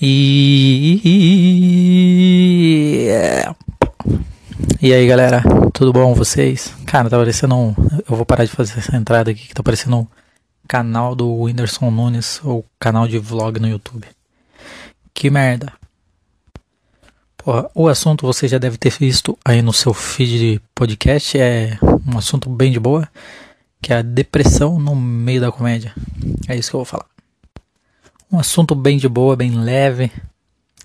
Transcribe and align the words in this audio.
E. 0.00 1.02
E 4.80 4.94
aí 4.94 5.08
galera, 5.08 5.42
tudo 5.74 5.92
bom 5.92 6.14
vocês? 6.14 6.72
Cara, 6.86 7.10
tá 7.10 7.18
parecendo 7.18 7.56
um. 7.56 7.74
Eu 8.08 8.14
vou 8.14 8.24
parar 8.24 8.44
de 8.44 8.52
fazer 8.52 8.78
essa 8.78 8.96
entrada 8.96 9.32
aqui 9.32 9.48
que 9.48 9.54
tá 9.54 9.60
parecendo 9.60 9.96
um 9.96 10.06
canal 10.68 11.16
do 11.16 11.28
Whindersson 11.28 11.90
Nunes 11.90 12.40
ou 12.44 12.64
canal 12.78 13.08
de 13.08 13.18
vlog 13.18 13.58
no 13.58 13.66
YouTube. 13.66 14.06
Que 15.12 15.30
merda. 15.30 15.72
Porra, 17.36 17.68
o 17.74 17.88
assunto 17.88 18.24
você 18.24 18.46
já 18.46 18.58
deve 18.58 18.78
ter 18.78 18.92
visto 18.96 19.36
aí 19.44 19.62
no 19.62 19.72
seu 19.72 19.92
feed 19.92 20.38
de 20.38 20.60
podcast. 20.76 21.36
É 21.36 21.76
um 22.06 22.16
assunto 22.16 22.48
bem 22.48 22.70
de 22.70 22.78
boa, 22.78 23.08
que 23.82 23.92
é 23.92 23.96
a 23.96 24.02
depressão 24.02 24.78
no 24.78 24.94
meio 24.94 25.40
da 25.40 25.50
comédia. 25.50 25.92
É 26.46 26.54
isso 26.54 26.70
que 26.70 26.76
eu 26.76 26.78
vou 26.78 26.84
falar. 26.84 27.17
Um 28.30 28.38
assunto 28.38 28.74
bem 28.74 28.98
de 28.98 29.08
boa, 29.08 29.34
bem 29.34 29.50
leve. 29.52 30.12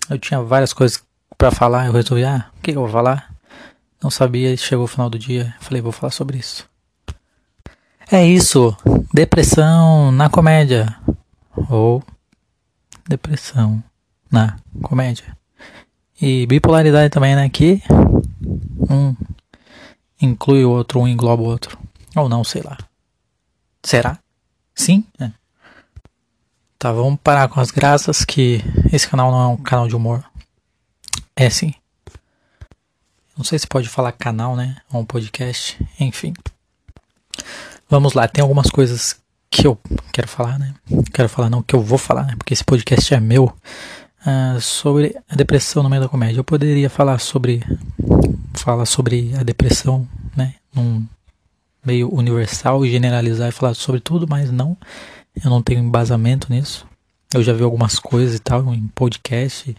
Eu 0.08 0.18
tinha 0.18 0.40
várias 0.40 0.72
coisas 0.72 1.02
para 1.36 1.50
falar, 1.50 1.86
eu 1.86 1.92
resolvi, 1.92 2.24
ah, 2.24 2.50
o 2.56 2.62
que 2.62 2.70
eu 2.70 2.80
vou 2.80 2.88
falar? 2.88 3.34
Não 4.02 4.10
sabia, 4.10 4.56
chegou 4.56 4.84
o 4.84 4.88
final 4.88 5.10
do 5.10 5.18
dia, 5.18 5.54
falei, 5.60 5.82
vou 5.82 5.92
falar 5.92 6.10
sobre 6.10 6.38
isso. 6.38 6.68
É 8.10 8.26
isso, 8.26 8.76
depressão 9.12 10.10
na 10.10 10.28
comédia. 10.30 10.94
Ou 11.68 12.02
depressão 13.06 13.82
na 14.30 14.56
comédia. 14.82 15.36
E 16.20 16.46
bipolaridade 16.46 17.10
também, 17.10 17.34
né? 17.34 17.48
Que 17.48 17.82
um 18.90 19.14
inclui 20.20 20.64
o 20.64 20.70
outro, 20.70 21.00
um 21.00 21.08
engloba 21.08 21.42
o 21.42 21.46
outro. 21.46 21.78
Ou 22.16 22.28
não, 22.28 22.42
sei 22.44 22.62
lá. 22.62 22.78
Será? 23.82 24.18
Sim? 24.74 25.04
É. 25.20 25.30
Tá, 26.84 26.92
vamos 26.92 27.18
parar 27.24 27.48
com 27.48 27.60
as 27.60 27.70
graças 27.70 28.26
que 28.26 28.60
esse 28.92 29.08
canal 29.08 29.32
não 29.32 29.40
é 29.40 29.46
um 29.46 29.56
canal 29.56 29.88
de 29.88 29.96
humor. 29.96 30.22
É 31.34 31.48
sim. 31.48 31.72
Não 33.34 33.42
sei 33.42 33.58
se 33.58 33.66
pode 33.66 33.88
falar 33.88 34.12
canal, 34.12 34.54
né? 34.54 34.76
Ou 34.92 35.00
um 35.00 35.04
podcast, 35.06 35.78
enfim. 35.98 36.34
Vamos 37.88 38.12
lá, 38.12 38.28
tem 38.28 38.42
algumas 38.42 38.68
coisas 38.68 39.16
que 39.48 39.66
eu 39.66 39.78
quero 40.12 40.28
falar, 40.28 40.58
né? 40.58 40.74
Quero 41.10 41.26
falar 41.26 41.48
não, 41.48 41.62
que 41.62 41.74
eu 41.74 41.80
vou 41.80 41.96
falar, 41.96 42.24
né? 42.24 42.34
Porque 42.36 42.52
esse 42.52 42.62
podcast 42.62 43.14
é 43.14 43.18
meu. 43.18 43.50
Uh, 44.20 44.60
sobre 44.60 45.16
a 45.26 45.34
depressão 45.34 45.82
no 45.82 45.88
meio 45.88 46.02
da 46.02 46.08
comédia. 46.10 46.40
Eu 46.40 46.44
poderia 46.44 46.90
falar 46.90 47.18
sobre 47.18 47.62
falar 48.52 48.84
sobre 48.84 49.34
a 49.40 49.42
depressão, 49.42 50.06
né? 50.36 50.56
Num 50.74 51.06
meio 51.82 52.14
universal 52.14 52.84
e 52.84 52.90
generalizar 52.90 53.48
e 53.48 53.52
falar 53.52 53.72
sobre 53.72 54.02
tudo, 54.02 54.26
mas 54.28 54.50
não 54.50 54.76
eu 55.42 55.50
não 55.50 55.62
tenho 55.62 55.80
embasamento 55.80 56.52
nisso. 56.52 56.86
Eu 57.32 57.42
já 57.42 57.52
vi 57.52 57.62
algumas 57.62 57.98
coisas 57.98 58.36
e 58.36 58.38
tal 58.38 58.72
em 58.72 58.86
podcast 58.88 59.74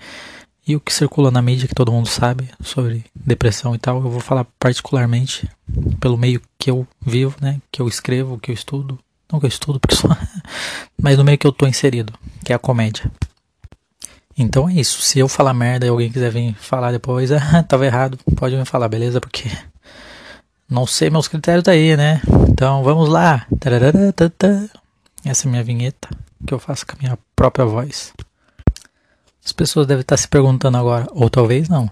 e 0.68 0.76
o 0.76 0.80
que 0.80 0.92
circula 0.92 1.30
na 1.30 1.42
mídia 1.42 1.68
que 1.68 1.76
todo 1.76 1.92
mundo 1.92 2.08
sabe 2.08 2.50
sobre 2.60 3.06
depressão 3.16 3.76
e 3.76 3.78
tal. 3.78 3.98
Eu 3.98 4.10
vou 4.10 4.20
falar 4.20 4.46
particularmente 4.60 5.48
pelo 6.00 6.18
meio 6.18 6.42
que 6.58 6.72
eu 6.72 6.88
vivo, 7.00 7.38
né? 7.40 7.62
Que 7.72 7.82
eu 7.82 7.88
escrevo, 7.88 8.40
que 8.40 8.52
eu 8.52 8.56
estudo. 8.56 8.98
Não 9.32 9.40
que 9.40 9.46
eu 9.46 9.50
estudo, 9.50 9.80
só... 9.92 10.10
mas 11.02 11.18
no 11.18 11.24
meio 11.24 11.38
que 11.38 11.48
eu 11.48 11.52
tô 11.52 11.68
inserido, 11.68 12.14
que 12.44 12.52
é 12.52 12.56
a 12.56 12.60
comédia. 12.60 13.12
Então 14.38 14.68
é 14.68 14.74
isso. 14.74 15.02
Se 15.02 15.20
eu 15.20 15.28
falar 15.28 15.54
merda 15.54 15.86
e 15.86 15.90
alguém 15.90 16.12
quiser 16.12 16.32
vir 16.32 16.56
falar 16.56 16.92
depois, 16.92 17.32
ah, 17.34 17.64
tava 17.64 17.86
errado, 17.86 18.18
pode 18.36 18.56
me 18.56 18.66
falar, 18.66 18.88
beleza? 18.88 19.22
Porque 19.22 19.50
não 20.70 20.86
sei 20.86 21.10
meus 21.10 21.28
critérios 21.28 21.64
daí, 21.64 21.96
né? 21.96 22.22
Então 22.50 22.84
vamos 22.84 23.08
lá. 23.08 23.46
Essa 25.26 25.48
é 25.48 25.50
minha 25.50 25.64
vinheta 25.64 26.08
que 26.46 26.54
eu 26.54 26.60
faço 26.60 26.86
com 26.86 26.94
a 26.94 27.00
minha 27.00 27.18
própria 27.36 27.66
voz. 27.66 28.14
As 29.44 29.52
pessoas 29.52 29.88
devem 29.88 30.02
estar 30.02 30.18
se 30.18 30.28
perguntando 30.28 30.78
agora, 30.78 31.08
ou 31.12 31.30
talvez 31.32 31.68
não. 31.68 31.90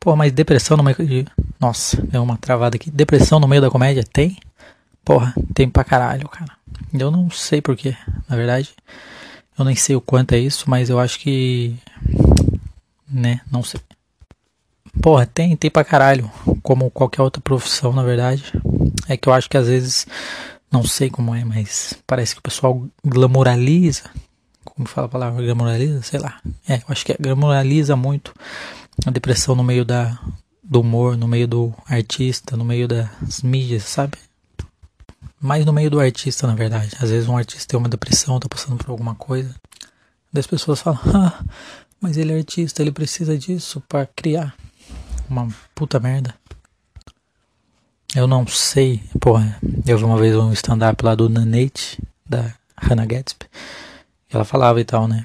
Pô, 0.00 0.16
mas 0.16 0.32
depressão 0.32 0.74
no 0.78 0.82
meio 0.82 0.96
de. 0.96 1.26
Nossa, 1.60 2.00
deu 2.00 2.22
uma 2.22 2.38
travada 2.38 2.76
aqui. 2.76 2.90
Depressão 2.90 3.38
no 3.38 3.46
meio 3.46 3.60
da 3.60 3.70
comédia? 3.70 4.02
Tem? 4.02 4.38
Porra, 5.04 5.34
tem 5.54 5.68
pra 5.68 5.84
caralho, 5.84 6.26
cara. 6.30 6.52
Eu 6.92 7.10
não 7.10 7.30
sei 7.30 7.60
porquê, 7.60 7.94
na 8.26 8.34
verdade. 8.36 8.70
Eu 9.58 9.64
nem 9.66 9.76
sei 9.76 9.94
o 9.94 10.00
quanto 10.00 10.32
é 10.32 10.38
isso, 10.38 10.70
mas 10.70 10.88
eu 10.88 10.98
acho 10.98 11.18
que. 11.20 11.76
Né, 13.06 13.42
não 13.50 13.62
sei. 13.62 13.80
Porra, 15.02 15.26
tem, 15.26 15.54
tem 15.56 15.70
pra 15.70 15.84
caralho. 15.84 16.30
Como 16.62 16.90
qualquer 16.90 17.20
outra 17.20 17.42
profissão, 17.42 17.92
na 17.92 18.02
verdade. 18.02 18.44
É 19.06 19.16
que 19.18 19.28
eu 19.28 19.32
acho 19.34 19.50
que 19.50 19.58
às 19.58 19.66
vezes 19.66 20.06
não 20.70 20.84
sei 20.84 21.10
como 21.10 21.34
é, 21.34 21.44
mas 21.44 21.94
parece 22.06 22.34
que 22.34 22.38
o 22.38 22.42
pessoal 22.42 22.86
glamoraliza. 23.04 24.04
Como 24.64 24.88
fala 24.88 25.06
a 25.06 25.10
palavra 25.10 25.42
glamoraliza? 25.42 26.02
Sei 26.02 26.20
lá. 26.20 26.40
É, 26.68 26.76
eu 26.76 26.84
acho 26.88 27.04
que 27.04 27.12
é, 27.12 27.16
glamoraliza 27.18 27.96
muito 27.96 28.32
a 29.04 29.10
depressão 29.10 29.54
no 29.54 29.64
meio 29.64 29.84
da, 29.84 30.18
do 30.62 30.80
humor, 30.80 31.16
no 31.16 31.26
meio 31.26 31.48
do 31.48 31.74
artista, 31.86 32.56
no 32.56 32.64
meio 32.64 32.86
das 32.86 33.42
mídias, 33.42 33.82
sabe? 33.84 34.16
Mais 35.40 35.64
no 35.66 35.72
meio 35.72 35.90
do 35.90 35.98
artista, 35.98 36.46
na 36.46 36.54
verdade. 36.54 36.94
Às 37.00 37.10
vezes 37.10 37.28
um 37.28 37.36
artista 37.36 37.66
tem 37.66 37.78
uma 37.78 37.88
depressão, 37.88 38.38
tá 38.38 38.48
passando 38.48 38.76
por 38.76 38.90
alguma 38.90 39.14
coisa. 39.14 39.54
As 40.32 40.46
pessoas 40.46 40.80
falam, 40.80 41.00
ah, 41.12 41.44
mas 42.00 42.16
ele 42.16 42.32
é 42.32 42.36
artista, 42.36 42.80
ele 42.80 42.92
precisa 42.92 43.36
disso 43.36 43.82
para 43.88 44.06
criar. 44.06 44.54
Uma 45.28 45.48
puta 45.74 45.98
merda. 45.98 46.34
Eu 48.14 48.26
não 48.26 48.46
sei, 48.46 49.00
porra, 49.20 49.56
eu 49.86 49.96
vi 49.96 50.04
uma 50.04 50.16
vez 50.16 50.34
um 50.34 50.52
stand-up 50.52 51.04
lá 51.04 51.14
do 51.14 51.28
Nanate, 51.28 51.98
da 52.28 52.52
Hannah 52.76 53.06
Gatsby, 53.06 53.46
ela 54.32 54.44
falava 54.44 54.80
e 54.80 54.84
tal, 54.84 55.06
né? 55.06 55.24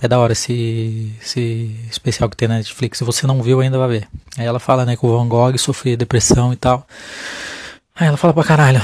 É 0.00 0.08
da 0.08 0.18
hora 0.18 0.32
esse, 0.32 1.12
esse 1.22 1.74
especial 1.90 2.28
que 2.28 2.36
tem 2.36 2.48
na 2.48 2.56
Netflix, 2.56 2.98
se 2.98 3.04
você 3.04 3.26
não 3.26 3.42
viu 3.42 3.60
ainda 3.60 3.78
vai 3.78 3.88
ver. 3.88 4.08
Aí 4.36 4.44
ela 4.44 4.58
fala, 4.58 4.84
né, 4.84 4.96
que 4.96 5.06
o 5.06 5.08
Van 5.08 5.28
Gogh 5.28 5.56
sofria 5.56 5.96
depressão 5.96 6.52
e 6.52 6.56
tal. 6.56 6.86
Aí 7.94 8.06
ela 8.06 8.16
fala 8.16 8.34
pra 8.34 8.44
caralho. 8.44 8.80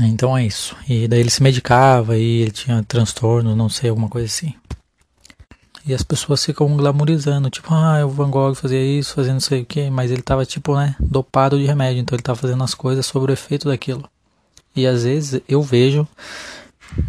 Então 0.00 0.36
é 0.36 0.44
isso. 0.44 0.76
E 0.88 1.08
daí 1.08 1.20
ele 1.20 1.30
se 1.30 1.42
medicava 1.42 2.16
e 2.16 2.42
ele 2.42 2.50
tinha 2.50 2.82
transtorno, 2.86 3.56
não 3.56 3.68
sei, 3.68 3.90
alguma 3.90 4.08
coisa 4.08 4.26
assim. 4.26 4.54
E 5.86 5.94
as 5.94 6.02
pessoas 6.02 6.44
ficam 6.44 6.76
glamorizando, 6.76 7.48
tipo, 7.48 7.72
ah, 7.72 8.04
o 8.04 8.10
Van 8.10 8.30
Gogh 8.30 8.54
fazia 8.54 8.82
isso, 8.82 9.14
fazendo 9.14 9.34
não 9.34 9.40
sei 9.40 9.62
o 9.62 9.64
que, 9.64 9.88
mas 9.88 10.10
ele 10.10 10.22
tava, 10.22 10.44
tipo, 10.44 10.76
né, 10.76 10.94
dopado 11.00 11.58
de 11.58 11.64
remédio, 11.64 12.00
então 12.00 12.14
ele 12.14 12.22
tava 12.22 12.38
fazendo 12.38 12.62
as 12.62 12.74
coisas 12.74 13.06
sobre 13.06 13.32
o 13.32 13.34
efeito 13.34 13.68
daquilo. 13.68 14.08
E 14.76 14.86
às 14.86 15.04
vezes 15.04 15.40
eu 15.48 15.62
vejo, 15.62 16.06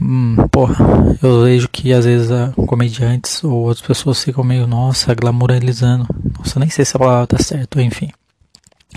hum, 0.01 0.35
porra, 0.49 0.75
eu 1.21 1.43
vejo 1.43 1.67
que 1.69 1.93
às 1.93 2.05
vezes 2.05 2.31
a, 2.31 2.53
comediantes 2.65 3.43
ou 3.43 3.51
outras 3.51 3.85
pessoas 3.85 4.23
ficam 4.23 4.43
meio, 4.43 4.65
nossa, 4.65 5.13
glamorizando. 5.13 6.07
Nossa, 6.37 6.59
nem 6.59 6.69
sei 6.69 6.85
se 6.85 6.95
a 6.95 6.99
palavra 6.99 7.27
tá 7.27 7.37
certa, 7.37 7.81
enfim. 7.81 8.09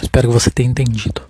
Espero 0.00 0.28
que 0.28 0.34
você 0.34 0.50
tenha 0.50 0.70
entendido. 0.70 1.22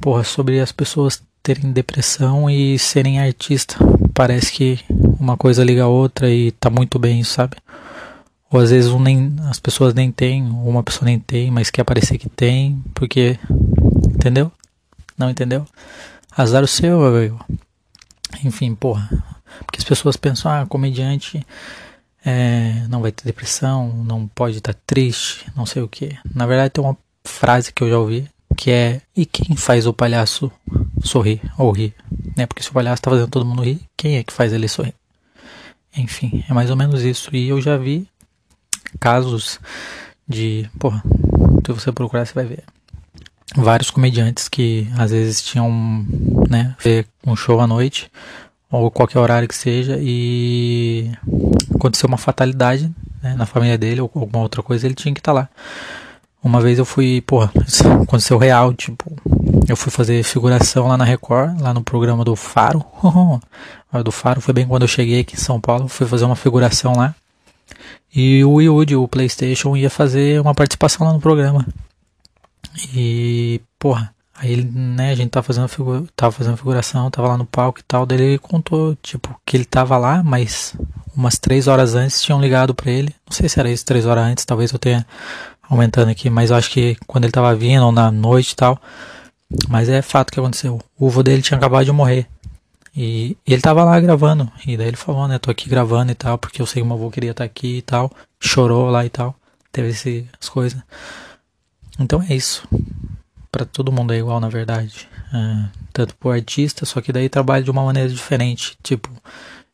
Porra, 0.00 0.24
sobre 0.24 0.60
as 0.60 0.72
pessoas 0.72 1.22
terem 1.46 1.70
depressão 1.70 2.50
e 2.50 2.76
serem 2.76 3.20
artista. 3.20 3.76
Parece 4.12 4.50
que 4.50 4.80
uma 4.90 5.36
coisa 5.36 5.62
liga 5.62 5.84
a 5.84 5.88
outra 5.88 6.28
e 6.28 6.50
tá 6.50 6.68
muito 6.68 6.98
bem, 6.98 7.22
sabe? 7.22 7.56
Ou 8.50 8.58
às 8.58 8.70
vezes 8.70 8.90
um 8.90 8.98
nem, 8.98 9.36
as 9.48 9.60
pessoas 9.60 9.94
nem 9.94 10.10
têm, 10.10 10.44
ou 10.44 10.68
uma 10.68 10.82
pessoa 10.82 11.04
nem 11.04 11.20
tem, 11.20 11.48
mas 11.52 11.70
quer 11.70 11.84
parecer 11.84 12.18
que 12.18 12.28
tem, 12.28 12.82
porque. 12.92 13.38
Entendeu? 14.08 14.50
Não 15.16 15.30
entendeu? 15.30 15.64
Azar 16.36 16.64
o 16.64 16.66
seu. 16.66 16.98
Enfim, 18.42 18.74
porra. 18.74 19.08
Porque 19.64 19.78
as 19.78 19.84
pessoas 19.84 20.16
pensam, 20.16 20.50
ah, 20.50 20.66
comediante 20.66 21.46
é, 22.24 22.84
não 22.88 23.00
vai 23.00 23.12
ter 23.12 23.24
depressão, 23.24 24.02
não 24.04 24.26
pode 24.26 24.58
estar 24.58 24.74
tá 24.74 24.80
triste, 24.84 25.46
não 25.54 25.64
sei 25.64 25.80
o 25.80 25.88
que. 25.88 26.18
Na 26.34 26.44
verdade, 26.44 26.70
tem 26.70 26.82
uma 26.82 26.96
frase 27.24 27.72
que 27.72 27.84
eu 27.84 27.88
já 27.90 27.98
ouvi 27.98 28.28
que 28.56 28.70
é: 28.70 29.00
e 29.14 29.26
quem 29.26 29.54
faz 29.54 29.86
o 29.86 29.92
palhaço 29.92 30.50
sorrir 31.02 31.40
ou 31.58 31.70
rir? 31.70 31.94
Né? 32.36 32.46
Porque 32.46 32.62
se 32.62 32.70
o 32.70 32.72
palhaço 32.72 33.00
está 33.00 33.10
fazendo 33.10 33.28
todo 33.28 33.46
mundo 33.46 33.62
rir, 33.62 33.80
quem 33.96 34.16
é 34.16 34.24
que 34.24 34.32
faz 34.32 34.52
ele 34.52 34.68
sorrir? 34.68 34.94
Enfim, 35.96 36.44
é 36.48 36.52
mais 36.52 36.70
ou 36.70 36.76
menos 36.76 37.02
isso. 37.02 37.34
E 37.34 37.48
eu 37.48 37.60
já 37.60 37.76
vi 37.76 38.06
casos 39.00 39.58
de. 40.28 40.68
Porra, 40.78 41.02
se 41.64 41.72
você 41.72 41.92
procurar, 41.92 42.26
você 42.26 42.34
vai 42.34 42.44
ver. 42.44 42.64
Vários 43.54 43.90
comediantes 43.90 44.48
que 44.48 44.86
às 44.98 45.10
vezes 45.10 45.42
tinham, 45.42 45.70
né, 46.50 46.76
um 47.26 47.34
show 47.34 47.60
à 47.60 47.66
noite, 47.66 48.10
ou 48.70 48.90
qualquer 48.90 49.18
horário 49.18 49.48
que 49.48 49.56
seja, 49.56 49.98
e 50.00 51.10
aconteceu 51.74 52.08
uma 52.08 52.18
fatalidade 52.18 52.92
né, 53.22 53.34
na 53.34 53.46
família 53.46 53.78
dele, 53.78 54.00
ou 54.00 54.10
alguma 54.14 54.42
outra 54.42 54.62
coisa, 54.62 54.86
ele 54.86 54.94
tinha 54.94 55.14
que 55.14 55.20
estar 55.20 55.32
tá 55.32 55.40
lá. 55.40 55.48
Uma 56.42 56.60
vez 56.60 56.78
eu 56.78 56.84
fui, 56.84 57.22
porra, 57.22 57.50
aconteceu 58.02 58.36
real, 58.36 58.74
tipo, 58.74 59.16
eu 59.68 59.76
fui 59.76 59.90
fazer 59.90 60.22
figuração 60.22 60.86
lá 60.88 60.96
na 60.96 61.04
Record, 61.04 61.60
lá 61.60 61.74
no 61.74 61.82
programa 61.82 62.24
do 62.24 62.36
Faro. 62.36 62.84
do 64.04 64.12
Faro 64.12 64.40
foi 64.40 64.54
bem 64.54 64.66
quando 64.66 64.82
eu 64.82 64.88
cheguei 64.88 65.20
aqui 65.20 65.34
em 65.34 65.38
São 65.38 65.60
Paulo, 65.60 65.88
fui 65.88 66.06
fazer 66.06 66.24
uma 66.24 66.36
figuração 66.36 66.94
lá. 66.96 67.14
E 68.14 68.44
o 68.44 68.60
Yudi, 68.60 68.94
o 68.94 69.08
PlayStation, 69.08 69.76
ia 69.76 69.90
fazer 69.90 70.40
uma 70.40 70.54
participação 70.54 71.06
lá 71.06 71.12
no 71.12 71.20
programa. 71.20 71.66
E, 72.94 73.60
porra, 73.78 74.14
aí 74.34 74.62
né, 74.64 75.10
a 75.10 75.14
gente 75.14 75.30
tava 75.30 75.44
fazendo, 75.44 75.68
figura, 75.68 76.04
tava 76.14 76.32
fazendo 76.32 76.56
figuração, 76.56 77.10
tava 77.10 77.28
lá 77.28 77.36
no 77.36 77.46
palco 77.46 77.80
e 77.80 77.82
tal, 77.82 78.06
daí 78.06 78.20
ele 78.20 78.38
contou, 78.38 78.96
tipo, 79.02 79.38
que 79.44 79.56
ele 79.56 79.64
tava 79.64 79.96
lá, 79.96 80.22
mas 80.22 80.74
umas 81.16 81.38
três 81.38 81.66
horas 81.66 81.94
antes 81.94 82.22
tinham 82.22 82.40
ligado 82.40 82.74
para 82.74 82.90
ele. 82.90 83.14
Não 83.28 83.34
sei 83.34 83.48
se 83.48 83.58
era 83.58 83.70
isso, 83.70 83.84
três 83.84 84.06
horas 84.06 84.24
antes, 84.24 84.44
talvez 84.44 84.72
eu 84.72 84.78
tenha 84.78 85.06
aumentando 85.68 86.10
aqui, 86.10 86.30
mas 86.30 86.50
eu 86.50 86.56
acho 86.56 86.70
que 86.70 86.96
quando 87.06 87.24
ele 87.24 87.32
tava 87.32 87.54
vindo, 87.54 87.84
ou 87.84 87.92
na 87.92 88.10
noite 88.10 88.52
e 88.52 88.56
tal. 88.56 88.80
Mas 89.68 89.88
é 89.88 90.02
fato 90.02 90.32
que 90.32 90.40
aconteceu. 90.40 90.80
O 90.98 91.08
vô 91.08 91.22
dele 91.22 91.42
tinha 91.42 91.56
acabado 91.56 91.84
de 91.84 91.92
morrer. 91.92 92.26
E, 92.96 93.36
ele 93.46 93.60
tava 93.60 93.84
lá 93.84 94.00
gravando. 94.00 94.50
E 94.66 94.76
daí 94.76 94.88
ele 94.88 94.96
falou, 94.96 95.28
né? 95.28 95.38
Tô 95.38 95.50
aqui 95.50 95.68
gravando 95.68 96.10
e 96.10 96.14
tal, 96.14 96.38
porque 96.38 96.62
eu 96.62 96.66
sei 96.66 96.82
que 96.82 96.88
meu 96.88 96.96
avô 96.96 97.10
queria 97.10 97.32
estar 97.32 97.44
tá 97.44 97.46
aqui 97.46 97.78
e 97.78 97.82
tal. 97.82 98.10
Chorou 98.40 98.90
lá 98.90 99.04
e 99.04 99.10
tal. 99.10 99.34
Teve 99.70 99.88
esse, 99.88 100.26
as 100.40 100.48
coisas. 100.48 100.80
Então 101.98 102.22
é 102.22 102.34
isso. 102.34 102.66
para 103.52 103.64
todo 103.64 103.92
mundo 103.92 104.12
é 104.12 104.18
igual, 104.18 104.40
na 104.40 104.48
verdade. 104.48 105.08
É, 105.32 105.68
tanto 105.92 106.14
pro 106.16 106.30
artista, 106.30 106.84
só 106.84 107.00
que 107.00 107.12
daí 107.12 107.28
trabalha 107.28 107.62
de 107.62 107.70
uma 107.70 107.84
maneira 107.84 108.08
diferente. 108.08 108.76
Tipo, 108.82 109.10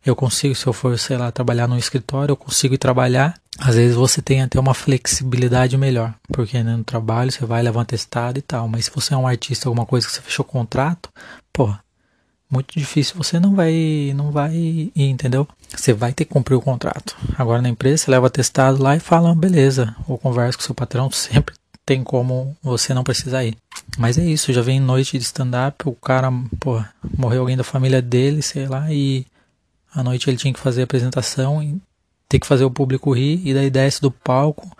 eu 0.05 0.17
consigo, 0.17 0.55
se 0.55 0.67
eu 0.67 0.73
for, 0.73 0.99
sei 0.99 1.17
lá, 1.17 1.31
trabalhar 1.31 1.69
no 1.69 1.79
escritório, 1.79 2.33
eu 2.33 2.37
consigo 2.37 2.75
ir 2.75 2.79
trabalhar. 2.79 3.41
Às 3.59 3.77
vezes 3.77 3.95
você 3.95 4.23
tem 4.23 4.43
até 4.43 4.59
uma 4.59 4.75
flexibilidade 4.75 5.77
melhor, 5.77 6.15
porque 6.33 6.63
né, 6.63 6.77
no 6.77 6.85
trabalho 6.85 7.31
você 7.31 7.45
vai 7.45 7.63
levar 7.63 7.83
um 7.83 7.85
testado 7.85 8.39
e 8.39 8.43
tal. 8.43 8.67
Mas 8.67 8.87
se 8.87 8.91
você 8.95 9.15
é 9.15 9.17
um 9.17 9.27
artista, 9.27 9.69
alguma 9.69 9.87
coisa 9.87 10.07
que 10.07 10.13
você 10.13 10.23
fechou 10.23 10.45
contrato, 10.45 11.11
pô, 11.53 11.73
muito 12.51 12.79
difícil 12.79 13.17
você 13.17 13.41
não 13.41 13.55
vai, 13.55 14.13
não 14.15 14.31
vai 14.31 14.93
entendeu? 14.95 15.47
Você 15.75 15.93
vai 15.93 16.13
ter 16.13 16.25
que 16.25 16.33
cumprir 16.33 16.55
o 16.55 16.61
contrato. 16.61 17.17
Agora 17.37 17.63
na 17.63 17.69
empresa 17.69 18.05
você 18.05 18.11
leva 18.11 18.29
testado 18.29 18.83
lá 18.83 18.97
e 18.97 19.01
fala, 19.01 19.35
beleza, 19.35 19.95
ou 20.07 20.19
conversa 20.19 20.59
com 20.59 20.65
seu 20.65 20.75
patrão, 20.75 21.11
sempre 21.13 21.55
tem 21.85 22.03
como 22.05 22.57
você 22.63 22.95
não 22.95 23.05
precisar 23.05 23.45
ir. 23.45 23.57
Mas 23.99 24.19
é 24.19 24.25
isso, 24.25 24.53
já 24.53 24.63
vem 24.63 24.81
noite 24.81 25.19
de 25.19 25.25
stand-up, 25.25 25.89
o 25.89 25.93
cara, 25.93 26.31
pô, 26.61 26.83
morreu 27.17 27.41
alguém 27.41 27.57
da 27.57 27.65
família 27.65 28.01
dele, 28.01 28.41
sei 28.43 28.67
lá, 28.67 28.93
e 28.93 29.27
à 29.95 30.03
noite 30.03 30.29
ele 30.29 30.37
tinha 30.37 30.53
que 30.53 30.61
fazer 30.61 30.83
a 30.83 30.85
apresentação 30.85 31.81
ter 32.33 32.39
que 32.39 32.47
fazer 32.47 32.65
o 32.65 32.71
público 32.71 33.13
rir 33.13 33.47
e 33.47 33.53
daí 33.53 33.69
desce 33.69 34.01
do 34.01 34.11
palco, 34.11 34.75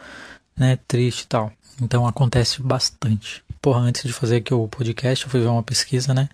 né, 0.57 0.79
triste 0.89 1.23
e 1.23 1.27
tal. 1.27 1.53
Então 1.83 2.07
acontece 2.07 2.63
bastante. 2.63 3.45
Porra, 3.61 3.81
antes 3.81 4.05
de 4.05 4.13
fazer 4.13 4.37
aqui 4.37 4.55
o 4.55 4.67
podcast, 4.67 5.27
eu 5.27 5.31
fui 5.31 5.41
ver 5.41 5.49
uma 5.49 5.63
pesquisa, 5.63 6.15
né, 6.15 6.31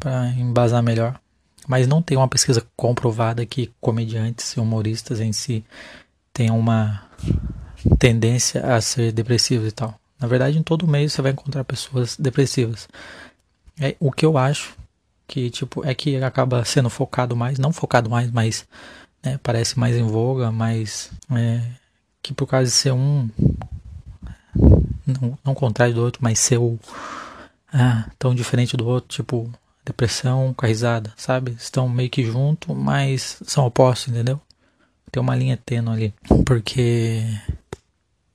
para 0.00 0.30
embasar 0.30 0.82
melhor. 0.82 1.20
Mas 1.68 1.86
não 1.86 2.02
tem 2.02 2.16
uma 2.16 2.26
pesquisa 2.26 2.66
comprovada 2.74 3.46
que 3.46 3.70
comediantes 3.80 4.50
e 4.50 4.60
humoristas 4.60 5.20
em 5.20 5.32
si 5.32 5.64
tenham 6.32 6.58
uma 6.58 7.08
tendência 7.96 8.74
a 8.74 8.80
ser 8.80 9.12
depressivos 9.12 9.68
e 9.68 9.72
tal. 9.72 9.94
Na 10.18 10.26
verdade, 10.26 10.58
em 10.58 10.64
todo 10.64 10.88
meio 10.88 11.08
você 11.08 11.22
vai 11.22 11.30
encontrar 11.30 11.62
pessoas 11.62 12.16
depressivas. 12.16 12.88
É, 13.80 13.94
o 14.00 14.10
que 14.10 14.26
eu 14.26 14.36
acho 14.36 14.74
que 15.28 15.48
tipo 15.48 15.84
é 15.86 15.94
que 15.94 16.16
acaba 16.16 16.64
sendo 16.64 16.90
focado 16.90 17.36
mais, 17.36 17.56
não 17.56 17.72
focado 17.72 18.10
mais, 18.10 18.32
mas 18.32 18.66
né, 19.24 19.38
parece 19.42 19.78
mais 19.78 19.96
em 19.96 20.02
voga, 20.02 20.52
mas 20.52 21.10
é, 21.30 21.60
que 22.22 22.32
por 22.34 22.46
causa 22.46 22.66
de 22.66 22.76
ser 22.76 22.92
um 22.92 23.28
não, 25.06 25.38
não 25.44 25.54
contrário 25.54 25.94
do 25.94 26.02
outro, 26.02 26.20
mas 26.22 26.38
ser 26.38 26.58
o 26.58 26.78
ah, 27.72 28.08
tão 28.18 28.34
diferente 28.34 28.76
do 28.76 28.86
outro, 28.86 29.08
tipo 29.08 29.50
depressão 29.84 30.54
com 30.54 30.64
a 30.64 30.68
risada, 30.68 31.12
sabe? 31.16 31.52
Estão 31.52 31.88
meio 31.88 32.08
que 32.08 32.24
junto, 32.24 32.74
mas 32.74 33.38
são 33.44 33.66
opostos, 33.66 34.08
entendeu? 34.08 34.40
Tem 35.10 35.20
uma 35.20 35.36
linha 35.36 35.56
tênue 35.56 35.92
ali, 35.92 36.14
porque 36.46 37.22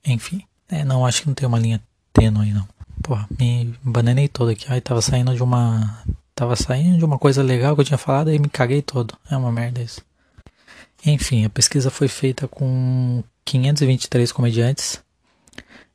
enfim, 0.04 0.42
é, 0.68 0.84
não 0.84 1.04
acho 1.04 1.22
que 1.22 1.28
não 1.28 1.34
tem 1.34 1.48
uma 1.48 1.58
linha 1.58 1.80
tênue 2.12 2.46
aí 2.46 2.52
não. 2.52 2.68
Porra, 3.02 3.26
me 3.38 3.74
bananei 3.82 4.28
todo 4.28 4.50
aqui. 4.50 4.66
Aí 4.68 4.80
tava 4.80 5.00
saindo 5.00 5.34
de 5.34 5.42
uma 5.42 6.04
Tava 6.40 6.56
saindo 6.56 6.96
de 6.96 7.04
uma 7.04 7.18
coisa 7.18 7.42
legal 7.42 7.74
que 7.74 7.82
eu 7.82 7.84
tinha 7.84 7.98
falado 7.98 8.32
e 8.32 8.38
me 8.38 8.48
caguei 8.48 8.80
todo. 8.80 9.14
É 9.30 9.36
uma 9.36 9.52
merda 9.52 9.82
isso. 9.82 10.00
Enfim, 11.04 11.44
a 11.44 11.50
pesquisa 11.50 11.90
foi 11.90 12.08
feita 12.08 12.46
com 12.46 13.22
523 13.44 14.32
comediantes. 14.32 15.02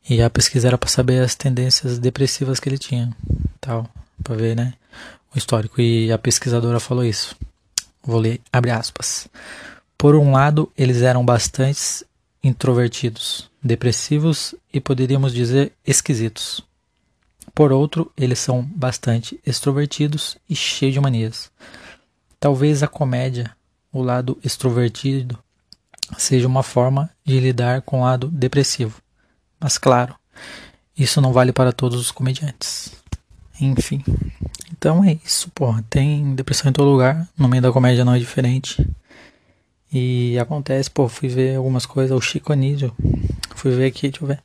E 0.07 0.21
a 0.21 0.29
pesquisa 0.29 0.67
era 0.67 0.77
para 0.77 0.89
saber 0.89 1.23
as 1.23 1.35
tendências 1.35 1.97
depressivas 1.97 2.59
que 2.59 2.69
ele 2.69 2.77
tinha. 2.77 3.15
Tal, 3.59 3.89
para 4.23 4.35
ver, 4.35 4.55
né, 4.55 4.73
o 5.33 5.37
histórico 5.37 5.81
e 5.81 6.11
a 6.11 6.17
pesquisadora 6.17 6.79
falou 6.79 7.03
isso. 7.03 7.35
Vou 8.03 8.19
ler, 8.19 8.39
abre 8.53 8.71
aspas. 8.71 9.27
Por 9.97 10.15
um 10.15 10.31
lado, 10.31 10.71
eles 10.77 11.01
eram 11.01 11.25
bastante 11.25 12.05
introvertidos, 12.43 13.49
depressivos 13.63 14.53
e 14.71 14.79
poderíamos 14.79 15.33
dizer 15.33 15.73
esquisitos. 15.85 16.61
Por 17.55 17.71
outro, 17.71 18.11
eles 18.15 18.37
são 18.37 18.61
bastante 18.61 19.39
extrovertidos 19.45 20.37
e 20.47 20.55
cheios 20.55 20.93
de 20.93 20.99
manias. 20.99 21.51
Talvez 22.39 22.83
a 22.83 22.87
comédia, 22.87 23.55
o 23.99 24.03
lado 24.03 24.37
extrovertido, 24.43 25.37
seja 26.17 26.47
uma 26.47 26.63
forma 26.63 27.09
de 27.23 27.39
lidar 27.39 27.81
com 27.81 28.01
o 28.01 28.03
lado 28.03 28.27
depressivo. 28.27 29.01
Mas 29.59 29.77
claro, 29.77 30.15
isso 30.97 31.21
não 31.21 31.33
vale 31.33 31.51
para 31.51 31.71
todos 31.71 31.99
os 31.99 32.11
comediantes. 32.11 32.91
Enfim. 33.59 34.03
Então 34.71 35.03
é 35.03 35.17
isso, 35.25 35.49
porra. 35.51 35.83
Tem 35.89 36.35
depressão 36.35 36.69
em 36.69 36.73
todo 36.73 36.91
lugar. 36.91 37.27
No 37.37 37.47
meio 37.47 37.61
da 37.61 37.71
comédia 37.71 38.05
não 38.05 38.13
é 38.13 38.19
diferente. 38.19 38.85
E 39.91 40.37
acontece, 40.37 40.89
pô, 40.91 41.07
fui 41.07 41.29
ver 41.29 41.55
algumas 41.55 41.85
coisas. 41.85 42.15
O 42.15 42.21
Chico 42.21 42.51
Anísio. 42.51 42.93
Fui 43.55 43.71
ver 43.71 43.85
aqui, 43.85 44.09
deixa 44.09 44.23
eu 44.23 44.27
ver. 44.27 44.41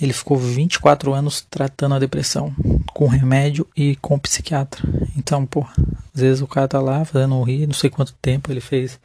Ele 0.00 0.12
ficou 0.12 0.36
24 0.36 1.12
anos 1.14 1.40
tratando 1.40 1.94
a 1.94 1.98
depressão, 1.98 2.54
com 2.92 3.06
remédio 3.06 3.66
e 3.76 3.94
com 3.96 4.18
psiquiatra. 4.18 4.82
Então, 5.16 5.46
pô, 5.46 5.64
às 6.14 6.20
vezes 6.20 6.42
o 6.42 6.46
cara 6.46 6.66
tá 6.66 6.80
lá 6.80 7.04
fazendo 7.04 7.40
rir, 7.42 7.66
não 7.66 7.74
sei 7.74 7.90
quanto 7.90 8.12
tempo 8.14 8.50
ele 8.50 8.60
fez, 8.60 8.98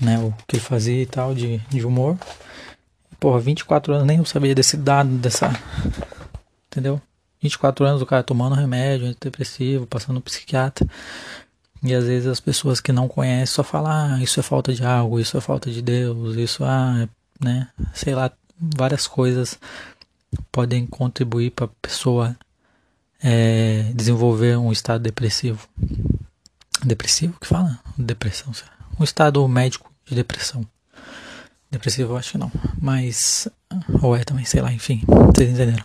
né, 0.00 0.18
o 0.18 0.32
que 0.48 0.56
ele 0.56 0.62
fazia 0.62 1.02
e 1.02 1.06
tal, 1.06 1.34
de, 1.34 1.58
de 1.68 1.84
humor. 1.84 2.18
Porra, 3.20 3.38
24 3.38 3.92
anos, 3.92 4.06
nem 4.06 4.18
eu 4.18 4.24
sabia 4.24 4.54
desse 4.54 4.76
dado, 4.76 5.10
dessa. 5.18 5.50
Entendeu? 6.70 7.00
24 7.40 7.84
anos 7.84 8.02
o 8.02 8.06
cara 8.06 8.22
tomando 8.22 8.54
remédio 8.54 9.06
antidepressivo, 9.06 9.86
passando 9.86 10.14
no 10.14 10.20
psiquiatra. 10.22 10.86
E 11.82 11.94
às 11.94 12.04
vezes 12.04 12.26
as 12.26 12.40
pessoas 12.40 12.80
que 12.80 12.92
não 12.92 13.06
conhecem 13.06 13.46
só 13.46 13.62
falam, 13.62 13.92
ah, 13.92 14.22
isso 14.22 14.40
é 14.40 14.42
falta 14.42 14.72
de 14.72 14.82
algo, 14.82 15.20
isso 15.20 15.36
é 15.36 15.40
falta 15.40 15.70
de 15.70 15.82
Deus, 15.82 16.34
isso, 16.36 16.64
ah, 16.64 17.02
é, 17.02 17.44
né, 17.44 17.68
sei 17.92 18.14
lá, 18.14 18.32
várias 18.58 19.06
coisas 19.06 19.58
podem 20.50 20.86
contribuir 20.86 21.50
para 21.50 21.66
a 21.66 21.70
pessoa 21.80 22.36
é, 23.22 23.90
desenvolver 23.94 24.56
um 24.56 24.72
estado 24.72 25.02
depressivo. 25.02 25.68
Depressivo 26.84 27.38
que 27.40 27.46
fala? 27.46 27.78
Depressão. 27.96 28.52
Um 28.98 29.04
estado 29.04 29.46
médico 29.48 29.90
de 30.04 30.14
depressão. 30.14 30.66
Depressivo 31.70 32.12
eu 32.12 32.16
acho 32.16 32.32
que 32.32 32.38
não. 32.38 32.52
Mas. 32.80 33.48
Ou 34.02 34.14
é 34.14 34.22
também, 34.22 34.44
sei 34.44 34.60
lá, 34.60 34.72
enfim. 34.72 35.02
Vocês 35.06 35.50
entenderam. 35.50 35.84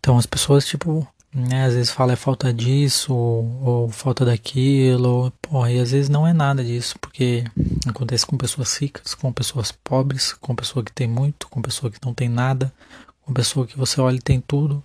Então 0.00 0.18
as 0.18 0.26
pessoas, 0.26 0.66
tipo, 0.66 1.06
né, 1.34 1.64
às 1.66 1.74
vezes 1.74 1.90
falam 1.90 2.12
é 2.12 2.16
falta 2.16 2.52
disso, 2.52 3.14
ou, 3.14 3.62
ou 3.62 3.88
falta 3.88 4.24
daquilo. 4.24 5.32
Porra, 5.42 5.72
e 5.72 5.78
às 5.80 5.90
vezes 5.92 6.08
não 6.08 6.26
é 6.26 6.32
nada 6.32 6.64
disso, 6.64 6.98
porque 6.98 7.44
Acontece 7.86 8.24
com 8.24 8.36
pessoas 8.36 8.76
ricas, 8.76 9.14
com 9.14 9.32
pessoas 9.32 9.72
pobres, 9.72 10.32
com 10.34 10.54
pessoa 10.54 10.84
que 10.84 10.92
tem 10.92 11.08
muito, 11.08 11.48
com 11.48 11.60
pessoa 11.60 11.90
que 11.90 11.98
não 12.04 12.14
tem 12.14 12.28
nada, 12.28 12.72
com 13.22 13.32
pessoa 13.32 13.66
que 13.66 13.76
você 13.76 14.00
olha 14.00 14.16
e 14.16 14.20
tem 14.20 14.40
tudo. 14.40 14.82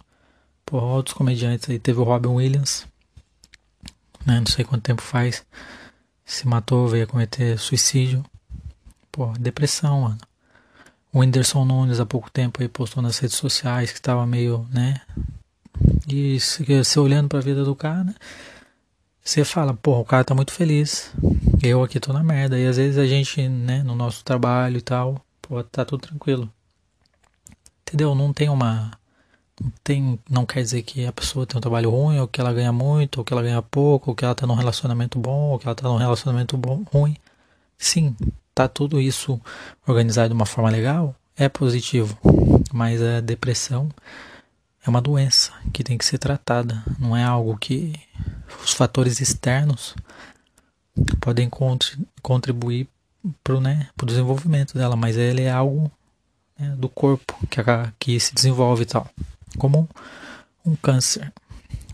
Por 0.66 0.82
outros 0.82 1.16
comediantes 1.16 1.70
aí 1.70 1.78
teve 1.80 2.00
o 2.00 2.04
Robin 2.04 2.30
Williams, 2.30 2.88
né? 4.26 4.40
Não 4.40 4.48
sei 4.48 4.66
quanto 4.66 4.84
tempo 4.84 5.02
faz. 5.02 5.46
Se 6.26 6.48
matou, 6.48 6.88
veio 6.88 7.04
a 7.04 7.08
cometer 7.08 7.58
suicídio. 7.60 8.26
Pô, 9.12 9.28
depressão, 9.40 10.02
mano. 10.02 10.18
O 11.14 11.20
Whindersson 11.20 11.64
Nunes 11.64 12.00
há 12.00 12.06
pouco 12.06 12.32
tempo 12.32 12.62
aí 12.62 12.68
postou 12.68 13.02
nas 13.02 13.20
redes 13.20 13.38
sociais 13.38 13.92
que 13.92 14.02
tava 14.02 14.26
meio, 14.26 14.68
né? 14.72 15.02
E 16.08 16.40
você 16.40 17.00
olhando 17.00 17.28
pra 17.28 17.40
vida 17.42 17.64
do 17.64 17.76
cara, 17.76 18.16
você 19.24 19.44
fala, 19.44 19.74
pô, 19.74 20.00
o 20.00 20.06
cara 20.06 20.24
tá 20.24 20.34
muito 20.34 20.54
feliz. 20.54 21.14
Eu 21.62 21.84
aqui 21.84 22.00
tô 22.00 22.14
na 22.14 22.24
merda. 22.24 22.58
E 22.58 22.66
às 22.66 22.78
vezes 22.78 22.98
a 22.98 23.06
gente, 23.06 23.48
né, 23.50 23.84
no 23.84 23.94
nosso 23.94 24.24
trabalho 24.24 24.78
e 24.78 24.82
tal, 24.82 25.22
pô, 25.42 25.62
tá 25.64 25.84
tudo 25.84 26.08
tranquilo. 26.08 26.50
Entendeu? 27.82 28.16
Não 28.16 28.32
tem 28.32 28.48
uma. 28.48 28.92
Não, 29.62 29.72
tem, 29.84 30.20
não 30.30 30.46
quer 30.46 30.62
dizer 30.62 30.84
que 30.84 31.06
a 31.06 31.12
pessoa 31.12 31.46
tem 31.46 31.58
um 31.58 31.62
trabalho 31.62 31.90
ruim, 31.90 32.20
ou 32.20 32.28
que 32.28 32.40
ela 32.40 32.54
ganha 32.54 32.72
muito, 32.72 33.18
ou 33.18 33.26
que 33.26 33.34
ela 33.34 33.42
ganha 33.42 33.62
pouco, 33.62 34.12
ou 34.12 34.16
que 34.16 34.24
ela 34.24 34.36
tá 34.36 34.48
num 34.48 34.54
relacionamento 34.54 35.20
bom, 35.20 35.52
ou 35.52 35.60
que 35.60 35.68
ela 35.68 35.76
tá 35.76 35.88
num 35.90 35.98
relacionamento 35.98 36.56
bom, 36.56 36.86
ruim. 36.94 37.18
Sim, 37.78 38.16
tá 38.56 38.68
tudo 38.68 39.02
isso 39.02 39.40
organizado 39.86 40.30
de 40.30 40.36
uma 40.36 40.46
forma 40.46 40.70
legal, 40.70 41.16
é 41.36 41.50
positivo. 41.50 42.18
Mas 42.74 43.02
a 43.02 43.20
depressão 43.20 43.90
é 44.88 44.90
uma 44.90 45.02
doença 45.02 45.52
que 45.74 45.84
tem 45.84 45.98
que 45.98 46.06
ser 46.06 46.18
tratada, 46.18 46.82
não 46.98 47.16
é 47.16 47.24
algo 47.24 47.58
que 47.58 47.94
os 48.64 48.72
fatores 48.72 49.20
externos 49.20 49.94
podem 51.20 51.50
contribuir 52.22 52.88
para 53.44 53.56
o 53.56 53.62
né, 53.62 53.90
desenvolvimento 54.06 54.76
dela, 54.76 54.96
mas 54.96 55.18
ele 55.18 55.42
é 55.42 55.52
algo 55.52 55.92
né, 56.58 56.74
do 56.78 56.88
corpo 56.88 57.38
que, 57.50 57.62
que 58.00 58.20
se 58.20 58.34
desenvolve 58.34 58.84
e 58.84 58.86
tal. 58.86 59.10
Como 59.58 59.90
um, 60.66 60.76
câncer. 60.78 61.34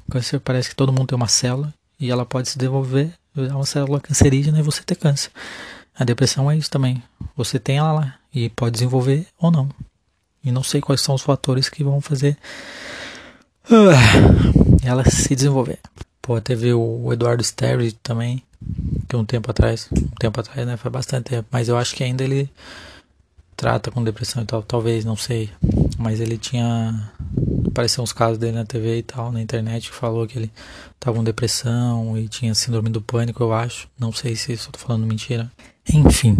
O 0.07 0.11
câncer 0.11 0.39
parece 0.39 0.69
que 0.69 0.75
todo 0.75 0.93
mundo 0.93 1.07
tem 1.07 1.15
uma 1.15 1.27
célula 1.27 1.73
e 1.99 2.11
ela 2.11 2.25
pode 2.25 2.49
se 2.49 2.57
desenvolver, 2.59 3.11
é 3.35 3.53
uma 3.53 3.65
célula 3.65 3.99
cancerígena 3.99 4.59
e 4.59 4.61
você 4.61 4.83
ter 4.83 4.95
câncer. 4.95 5.31
A 5.95 6.03
depressão 6.03 6.49
é 6.49 6.55
isso 6.55 6.69
também. 6.69 7.01
Você 7.35 7.57
tem 7.57 7.77
ela 7.77 7.91
lá 7.91 8.15
e 8.31 8.49
pode 8.49 8.73
desenvolver 8.73 9.25
ou 9.39 9.49
não. 9.49 9.69
E 10.43 10.51
não 10.51 10.63
sei 10.63 10.81
quais 10.81 11.01
são 11.01 11.15
os 11.15 11.21
fatores 11.21 11.69
que 11.69 11.83
vão 11.83 12.01
fazer 12.01 12.37
uh, 13.69 14.83
ela 14.83 15.09
se 15.09 15.35
desenvolver. 15.35 15.79
Pô, 16.21 16.39
teve 16.39 16.73
o 16.73 17.11
Eduardo 17.11 17.43
Sterry 17.43 17.91
também, 17.91 18.43
que 19.07 19.15
um 19.15 19.25
tempo 19.25 19.51
atrás, 19.51 19.89
um 19.91 20.15
tempo 20.19 20.39
atrás, 20.39 20.65
né? 20.65 20.77
Foi 20.77 20.89
bastante 20.89 21.25
tempo, 21.25 21.47
mas 21.51 21.67
eu 21.67 21.77
acho 21.77 21.95
que 21.95 22.03
ainda 22.03 22.23
ele 22.23 22.49
trata 23.55 23.91
com 23.91 24.03
depressão 24.03 24.43
e 24.43 24.45
tal, 24.45 24.63
talvez, 24.63 25.05
não 25.05 25.15
sei. 25.15 25.49
Mas 25.97 26.19
ele 26.19 26.37
tinha. 26.37 27.11
Apareceu 27.67 28.03
uns 28.03 28.13
casos 28.13 28.37
dele 28.37 28.53
na 28.53 28.65
TV 28.65 28.99
e 28.99 29.03
tal, 29.03 29.31
na 29.31 29.41
internet, 29.41 29.89
que 29.89 29.95
falou 29.95 30.27
que 30.27 30.37
ele 30.37 30.51
tava 30.99 31.17
com 31.17 31.23
depressão 31.23 32.17
e 32.17 32.27
tinha 32.27 32.53
síndrome 32.53 32.89
do 32.89 33.01
pânico, 33.01 33.41
eu 33.41 33.51
acho. 33.51 33.87
Não 33.97 34.11
sei 34.13 34.35
se 34.35 34.53
isso 34.53 34.69
eu 34.69 34.73
tô 34.73 34.79
falando 34.79 35.07
mentira. 35.07 35.51
Enfim, 35.91 36.37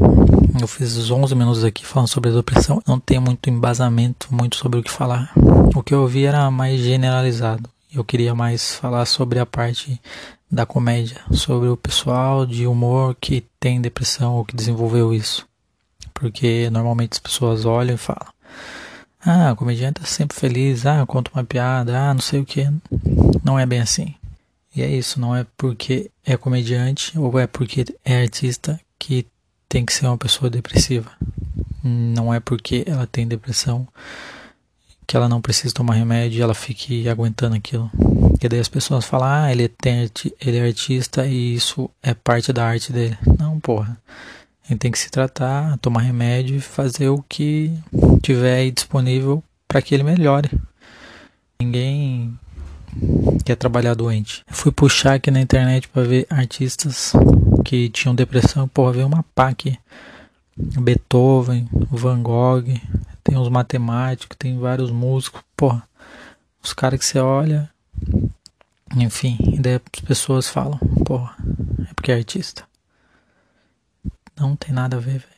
eu 0.59 0.67
fiz 0.67 0.95
os 0.95 1.11
11 1.11 1.35
minutos 1.35 1.63
aqui 1.63 1.85
falando 1.85 2.07
sobre 2.07 2.29
a 2.29 2.33
depressão. 2.33 2.81
Não 2.87 2.99
tenho 2.99 3.21
muito 3.21 3.49
embasamento, 3.49 4.27
muito 4.31 4.55
sobre 4.55 4.79
o 4.79 4.83
que 4.83 4.91
falar. 4.91 5.31
O 5.75 5.83
que 5.83 5.93
eu 5.93 6.01
ouvi 6.01 6.25
era 6.25 6.49
mais 6.49 6.79
generalizado. 6.79 7.69
Eu 7.93 8.03
queria 8.03 8.33
mais 8.33 8.75
falar 8.75 9.05
sobre 9.05 9.39
a 9.39 9.45
parte 9.45 10.01
da 10.49 10.65
comédia, 10.65 11.19
sobre 11.31 11.67
o 11.67 11.77
pessoal 11.77 12.45
de 12.45 12.65
humor 12.65 13.15
que 13.19 13.43
tem 13.59 13.81
depressão 13.81 14.35
ou 14.35 14.45
que 14.45 14.55
desenvolveu 14.55 15.13
isso. 15.13 15.47
Porque 16.13 16.69
normalmente 16.69 17.13
as 17.13 17.19
pessoas 17.19 17.65
olham 17.65 17.95
e 17.95 17.97
falam: 17.97 18.27
Ah, 19.23 19.51
o 19.51 19.55
comediante 19.55 19.99
tá 19.99 20.07
sempre 20.07 20.37
feliz, 20.37 20.85
ah, 20.85 21.05
conta 21.05 21.31
uma 21.33 21.43
piada, 21.43 21.99
ah, 21.99 22.13
não 22.13 22.21
sei 22.21 22.39
o 22.39 22.45
que. 22.45 22.67
Não 23.43 23.59
é 23.59 23.65
bem 23.65 23.81
assim. 23.81 24.15
E 24.75 24.81
é 24.81 24.87
isso, 24.87 25.19
não 25.19 25.35
é 25.35 25.45
porque 25.55 26.09
é 26.25 26.35
comediante 26.35 27.17
ou 27.17 27.37
é 27.39 27.45
porque 27.45 27.85
é 28.03 28.21
artista 28.21 28.79
que 28.97 29.27
tem 29.73 29.83
que 29.83 29.91
ser 29.91 30.05
uma 30.05 30.19
pessoa 30.19 30.51
depressiva. 30.51 31.11
Não 31.83 32.31
é 32.31 32.39
porque 32.39 32.83
ela 32.85 33.07
tem 33.07 33.27
depressão 33.27 33.87
que 35.07 35.17
ela 35.17 35.27
não 35.27 35.41
precisa 35.41 35.73
tomar 35.73 35.95
remédio 35.95 36.37
e 36.37 36.41
ela 36.43 36.53
fique 36.53 37.09
aguentando 37.09 37.55
aquilo. 37.55 37.89
E 38.39 38.47
daí 38.47 38.59
as 38.59 38.69
pessoas 38.69 39.03
falam, 39.03 39.27
ah, 39.27 39.51
ele, 39.51 39.67
tem, 39.67 40.07
ele 40.39 40.57
é 40.57 40.67
artista 40.67 41.25
e 41.25 41.55
isso 41.55 41.89
é 42.03 42.13
parte 42.13 42.53
da 42.53 42.67
arte 42.67 42.93
dele. 42.93 43.17
Não, 43.39 43.59
porra. 43.59 43.97
Ele 44.69 44.77
tem 44.77 44.91
que 44.91 44.99
se 44.99 45.09
tratar, 45.09 45.75
tomar 45.79 46.01
remédio 46.01 46.57
e 46.57 46.61
fazer 46.61 47.09
o 47.09 47.23
que 47.27 47.75
tiver 48.21 48.69
disponível 48.69 49.43
para 49.67 49.81
que 49.81 49.95
ele 49.95 50.03
melhore. 50.03 50.51
Ninguém 51.59 52.37
quer 53.43 53.55
trabalhar 53.55 53.93
doente. 53.93 54.43
fui 54.47 54.71
puxar 54.71 55.15
aqui 55.15 55.29
na 55.31 55.41
internet 55.41 55.87
para 55.87 56.03
ver 56.03 56.27
artistas 56.29 57.13
que 57.63 57.89
tinham 57.89 58.15
depressão. 58.15 58.67
Porra, 58.67 58.93
veio 58.93 59.07
uma 59.07 59.23
pá 59.35 59.49
aqui. 59.49 59.77
Beethoven, 60.55 61.67
Van 61.89 62.21
Gogh, 62.21 62.79
tem 63.23 63.37
uns 63.37 63.49
matemáticos, 63.49 64.37
tem 64.37 64.57
vários 64.59 64.91
músicos. 64.91 65.41
Porra, 65.55 65.83
os 66.61 66.73
caras 66.73 66.99
que 66.99 67.05
você 67.05 67.19
olha. 67.19 67.69
Enfim, 68.95 69.37
e 69.41 69.59
daí 69.59 69.75
as 69.75 70.01
pessoas 70.01 70.47
falam, 70.47 70.77
porra, 71.05 71.35
é 71.89 71.93
porque 71.95 72.11
é 72.11 72.15
artista. 72.15 72.63
Não 74.39 74.55
tem 74.55 74.73
nada 74.73 74.97
a 74.97 74.99
ver, 74.99 75.19
velho. 75.19 75.33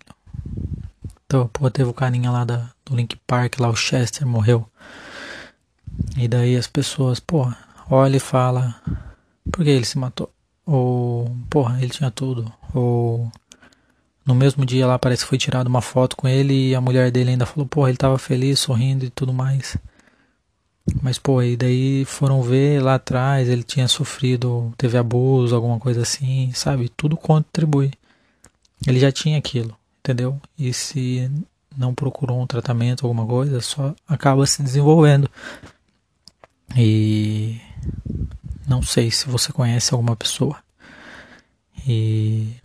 Então, 1.25 1.47
pô, 1.47 1.69
teve 1.71 1.89
o 1.89 1.93
carinha 1.93 2.29
lá 2.31 2.43
da, 2.43 2.69
do 2.85 2.95
Link 2.95 3.15
Park, 3.27 3.59
lá 3.59 3.69
o 3.69 3.75
Chester 3.75 4.27
morreu. 4.27 4.69
E 6.17 6.27
daí 6.27 6.55
as 6.55 6.67
pessoas, 6.67 7.19
pô, 7.19 7.51
olha 7.89 8.17
e 8.17 8.19
fala, 8.19 8.75
por 9.51 9.63
que 9.63 9.69
ele 9.69 9.85
se 9.85 9.97
matou? 9.97 10.31
Ou, 10.65 11.35
porra, 11.49 11.79
ele 11.81 11.89
tinha 11.89 12.09
tudo. 12.09 12.51
Ou 12.73 13.31
no 14.25 14.33
mesmo 14.33 14.65
dia 14.65 14.87
lá 14.87 14.97
parece 14.97 15.23
que 15.23 15.29
foi 15.29 15.37
tirada 15.37 15.69
uma 15.69 15.81
foto 15.81 16.15
com 16.15 16.27
ele 16.27 16.69
e 16.69 16.75
a 16.75 16.81
mulher 16.81 17.11
dele 17.11 17.31
ainda 17.31 17.45
falou, 17.45 17.67
porra, 17.67 17.89
ele 17.89 17.97
tava 17.97 18.17
feliz, 18.17 18.59
sorrindo 18.59 19.05
e 19.05 19.09
tudo 19.09 19.33
mais. 19.33 19.77
Mas, 21.01 21.17
pô, 21.17 21.41
e 21.41 21.57
daí 21.57 22.05
foram 22.05 22.41
ver 22.41 22.81
lá 22.81 22.95
atrás, 22.95 23.49
ele 23.49 23.63
tinha 23.63 23.87
sofrido, 23.87 24.73
teve 24.77 24.97
abuso, 24.97 25.55
alguma 25.55 25.79
coisa 25.79 26.01
assim, 26.01 26.51
sabe? 26.53 26.89
Tudo 26.89 27.17
contribui. 27.17 27.91
Ele 28.87 28.99
já 28.99 29.11
tinha 29.11 29.37
aquilo, 29.37 29.75
entendeu? 29.99 30.39
E 30.57 30.71
se 30.73 31.29
não 31.75 31.93
procurou 31.93 32.39
um 32.39 32.47
tratamento, 32.47 33.05
alguma 33.05 33.25
coisa, 33.25 33.61
só 33.61 33.95
acaba 34.07 34.45
se 34.45 34.61
desenvolvendo. 34.61 35.29
E 36.75 37.59
não 38.67 38.81
sei 38.81 39.11
se 39.11 39.27
você 39.27 39.51
conhece 39.51 39.93
alguma 39.93 40.15
pessoa. 40.15 40.57
E 41.87 42.55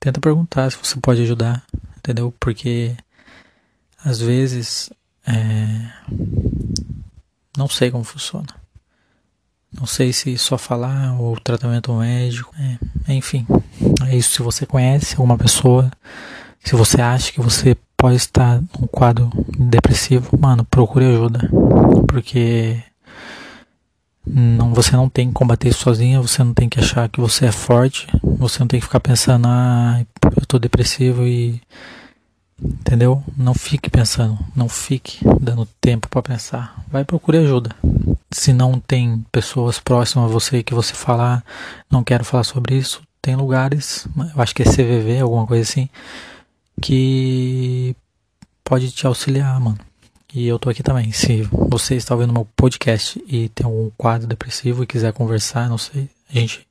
tenta 0.00 0.20
perguntar 0.20 0.70
se 0.70 0.78
você 0.82 0.98
pode 1.00 1.22
ajudar, 1.22 1.62
entendeu? 1.98 2.34
Porque 2.40 2.96
às 4.04 4.20
vezes 4.20 4.90
é, 5.26 5.92
não 7.56 7.68
sei 7.68 7.90
como 7.90 8.04
funciona. 8.04 8.48
Não 9.72 9.86
sei 9.86 10.12
se 10.12 10.36
só 10.36 10.58
falar 10.58 11.18
ou 11.18 11.38
tratamento 11.40 11.94
médico. 11.94 12.54
É, 12.58 13.14
enfim, 13.14 13.46
é 14.06 14.16
isso. 14.16 14.32
Se 14.32 14.42
você 14.42 14.66
conhece 14.66 15.14
alguma 15.14 15.38
pessoa, 15.38 15.90
se 16.62 16.74
você 16.74 17.00
acha 17.00 17.32
que 17.32 17.40
você 17.40 17.76
pode 18.02 18.16
estar 18.16 18.60
num 18.60 18.88
quadro 18.88 19.30
depressivo, 19.56 20.36
mano, 20.36 20.64
procure 20.64 21.04
ajuda. 21.04 21.48
Porque 22.08 22.82
não, 24.26 24.74
você 24.74 24.96
não 24.96 25.08
tem 25.08 25.28
que 25.28 25.34
combater 25.34 25.68
isso 25.68 25.84
sozinho, 25.84 26.20
você 26.20 26.42
não 26.42 26.52
tem 26.52 26.68
que 26.68 26.80
achar 26.80 27.08
que 27.08 27.20
você 27.20 27.46
é 27.46 27.52
forte, 27.52 28.08
você 28.20 28.58
não 28.58 28.66
tem 28.66 28.80
que 28.80 28.86
ficar 28.86 28.98
pensando, 28.98 29.46
ah, 29.46 30.04
eu 30.36 30.44
tô 30.46 30.58
depressivo 30.58 31.24
e. 31.24 31.62
Entendeu? 32.60 33.22
Não 33.36 33.54
fique 33.54 33.88
pensando, 33.88 34.36
não 34.54 34.68
fique 34.68 35.20
dando 35.40 35.64
tempo 35.80 36.08
para 36.08 36.22
pensar. 36.22 36.84
Vai 36.90 37.04
procurar 37.04 37.38
ajuda. 37.38 37.70
Se 38.32 38.52
não 38.52 38.80
tem 38.80 39.24
pessoas 39.30 39.78
próximas 39.78 40.28
a 40.28 40.32
você 40.32 40.60
que 40.64 40.74
você 40.74 40.92
falar, 40.92 41.44
não 41.88 42.02
quero 42.02 42.24
falar 42.24 42.42
sobre 42.42 42.76
isso, 42.76 43.00
tem 43.20 43.36
lugares, 43.36 44.08
eu 44.34 44.42
acho 44.42 44.54
que 44.54 44.62
é 44.62 44.66
CVV, 44.66 45.20
alguma 45.20 45.46
coisa 45.46 45.62
assim, 45.62 45.88
que 46.80 47.94
pode 48.64 48.90
te 48.90 49.06
auxiliar, 49.06 49.58
mano. 49.60 49.78
E 50.34 50.46
eu 50.46 50.58
tô 50.58 50.70
aqui 50.70 50.82
também. 50.82 51.12
Se 51.12 51.42
você 51.52 51.94
está 51.96 52.14
ouvindo 52.14 52.32
meu 52.32 52.46
podcast 52.56 53.22
e 53.26 53.48
tem 53.50 53.66
um 53.66 53.90
quadro 53.96 54.26
depressivo 54.26 54.82
e 54.82 54.86
quiser 54.86 55.12
conversar, 55.12 55.68
não 55.68 55.76
sei, 55.76 56.08
a 56.30 56.32
gente 56.32 56.66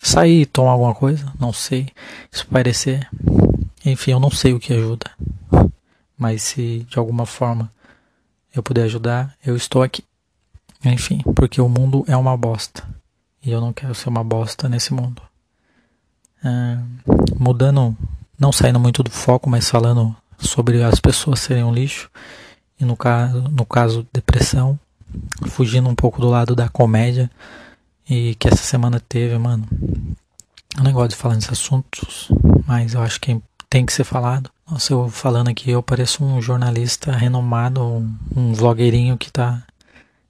sair 0.00 0.42
e 0.42 0.46
tomar 0.46 0.72
alguma 0.72 0.94
coisa, 0.94 1.32
não 1.38 1.52
sei, 1.52 1.88
isso 2.32 2.46
parecer. 2.48 3.08
Enfim, 3.86 4.12
eu 4.12 4.20
não 4.20 4.30
sei 4.30 4.52
o 4.52 4.58
que 4.58 4.72
ajuda. 4.72 5.10
Mas 6.18 6.42
se 6.42 6.86
de 6.90 6.98
alguma 6.98 7.24
forma 7.24 7.70
eu 8.52 8.62
puder 8.62 8.84
ajudar, 8.84 9.36
eu 9.44 9.56
estou 9.56 9.82
aqui. 9.82 10.02
Enfim, 10.84 11.22
porque 11.36 11.60
o 11.60 11.68
mundo 11.68 12.04
é 12.08 12.16
uma 12.16 12.36
bosta. 12.36 12.82
E 13.44 13.50
eu 13.50 13.60
não 13.60 13.72
quero 13.72 13.94
ser 13.94 14.08
uma 14.08 14.24
bosta 14.24 14.68
nesse 14.68 14.92
mundo. 14.92 15.22
Ah, 16.42 16.82
mudando, 17.38 17.96
não 18.38 18.52
saindo 18.52 18.80
muito 18.80 19.02
do 19.02 19.10
foco, 19.10 19.48
mas 19.48 19.68
falando 19.68 20.14
sobre 20.38 20.82
as 20.82 21.00
pessoas 21.00 21.40
serem 21.40 21.64
um 21.64 21.72
lixo 21.72 22.10
e 22.78 22.84
no 22.84 22.96
caso, 22.96 23.42
no 23.42 23.64
caso 23.64 24.06
depressão, 24.12 24.78
fugindo 25.46 25.88
um 25.88 25.94
pouco 25.94 26.20
do 26.20 26.28
lado 26.28 26.54
da 26.54 26.68
comédia 26.68 27.30
e 28.08 28.34
que 28.34 28.48
essa 28.48 28.62
semana 28.62 29.00
teve, 29.00 29.36
mano. 29.38 29.66
Eu 30.76 30.82
não 30.82 30.92
gosto 30.92 31.10
de 31.10 31.16
falar 31.16 31.36
nesses 31.36 31.52
assuntos, 31.52 32.28
mas 32.66 32.94
eu 32.94 33.00
acho 33.00 33.20
que 33.20 33.40
tem 33.70 33.86
que 33.86 33.92
ser 33.92 34.04
falado. 34.04 34.50
Nossa, 34.68 34.92
eu 34.92 35.08
falando 35.08 35.48
aqui, 35.48 35.70
eu 35.70 35.82
pareço 35.82 36.24
um 36.24 36.40
jornalista 36.42 37.12
renomado, 37.12 37.82
um, 37.82 38.14
um 38.34 38.52
vlogueirinho 38.52 39.16
que 39.16 39.30
tá. 39.30 39.62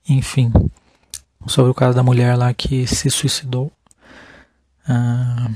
Enfim. 0.09 0.53
Sobre 1.47 1.71
o 1.71 1.75
caso 1.75 1.97
da 1.97 2.03
mulher 2.03 2.37
lá 2.37 2.53
que 2.53 2.87
se 2.87 3.11
suicidou. 3.11 3.73
Ah, 4.89 5.51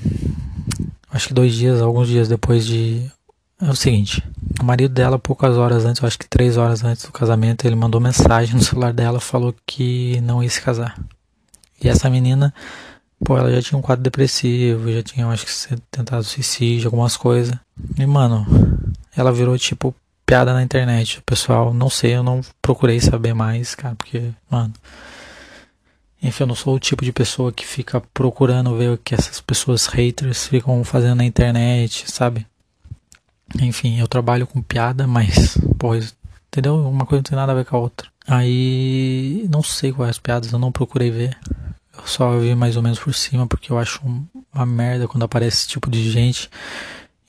acho 1.11 1.28
que 1.28 1.35
dois 1.35 1.54
dias, 1.54 1.80
alguns 1.80 2.08
dias 2.08 2.28
depois 2.28 2.66
de 2.66 3.11
é 3.61 3.68
o 3.68 3.75
seguinte, 3.75 4.23
o 4.61 4.64
marido 4.64 4.94
dela, 4.94 5.18
poucas 5.18 5.56
horas 5.56 5.85
antes, 5.85 6.02
acho 6.02 6.18
que 6.18 6.28
três 6.28 6.56
horas 6.56 6.85
antes 6.85 7.04
do 7.04 7.12
casamento, 7.12 7.66
ele 7.66 7.75
mandou 7.75 8.00
mensagem 8.00 8.54
no 8.54 8.62
celular 8.62 8.92
dela, 8.92 9.18
falou 9.18 9.52
que 9.66 10.20
não 10.20 10.42
ia 10.42 10.49
se 10.49 10.62
casar. 10.62 10.97
E 11.82 11.88
essa 11.88 12.08
menina, 12.08 12.54
pô, 13.25 13.37
ela 13.37 13.50
já 13.50 13.61
tinha 13.61 13.78
um 13.78 13.82
quadro 13.82 14.02
depressivo, 14.02 14.92
já 14.92 15.02
tinha, 15.02 15.26
acho 15.26 15.44
que, 15.44 15.80
tentado 15.90 16.23
suicídio, 16.23 16.87
algumas 16.87 17.16
coisas. 17.16 17.54
E, 17.97 18.06
mano, 18.06 18.47
ela 19.16 19.32
virou, 19.32 19.58
tipo, 19.58 19.94
piada 20.25 20.52
na 20.52 20.62
internet. 20.62 21.18
O 21.18 21.23
pessoal, 21.23 21.75
não 21.75 21.90
sei, 21.90 22.14
eu 22.14 22.23
não 22.23 22.40
procurei 22.62 23.00
saber 23.00 23.35
mais, 23.35 23.75
cara, 23.75 23.97
porque, 23.97 24.30
mano. 24.50 24.73
Enfim, 26.22 26.42
eu 26.42 26.46
não 26.48 26.54
sou 26.54 26.75
o 26.75 26.80
tipo 26.80 27.04
de 27.04 27.12
pessoa 27.12 27.52
que 27.52 27.64
fica 27.64 28.00
procurando 28.12 28.76
ver 28.76 28.90
o 28.90 28.98
que 28.98 29.14
essas 29.14 29.40
pessoas 29.40 29.87
haters 29.87 30.46
ficam 30.46 30.82
fazendo 30.82 31.16
na 31.16 31.25
internet, 31.25 32.10
sabe? 32.10 32.46
Enfim, 33.60 33.98
eu 34.00 34.08
trabalho 34.08 34.46
com 34.46 34.60
piada, 34.60 35.06
mas, 35.06 35.56
pô, 35.78 35.94
entendeu? 36.48 36.76
Uma 36.88 37.06
coisa 37.06 37.20
não 37.20 37.22
tem 37.30 37.37
nada 37.37 37.52
a 37.52 37.54
ver 37.54 37.64
com 37.64 37.76
a 37.76 37.80
outra. 37.80 38.08
Aí, 38.26 39.48
não 39.50 39.62
sei 39.62 39.92
quais 39.92 40.10
as 40.10 40.18
piadas, 40.18 40.52
eu 40.52 40.58
não 40.58 40.72
procurei 40.72 41.10
ver. 41.10 41.38
Eu 41.96 42.06
só 42.06 42.38
vi 42.38 42.54
mais 42.54 42.76
ou 42.76 42.82
menos 42.82 42.98
por 42.98 43.14
cima, 43.14 43.46
porque 43.46 43.72
eu 43.72 43.78
acho 43.78 44.00
uma 44.52 44.66
merda 44.66 45.08
quando 45.08 45.22
aparece 45.25 45.58
esse 45.58 45.68
tipo 45.68 45.90
de 45.90 46.10
gente. 46.10 46.50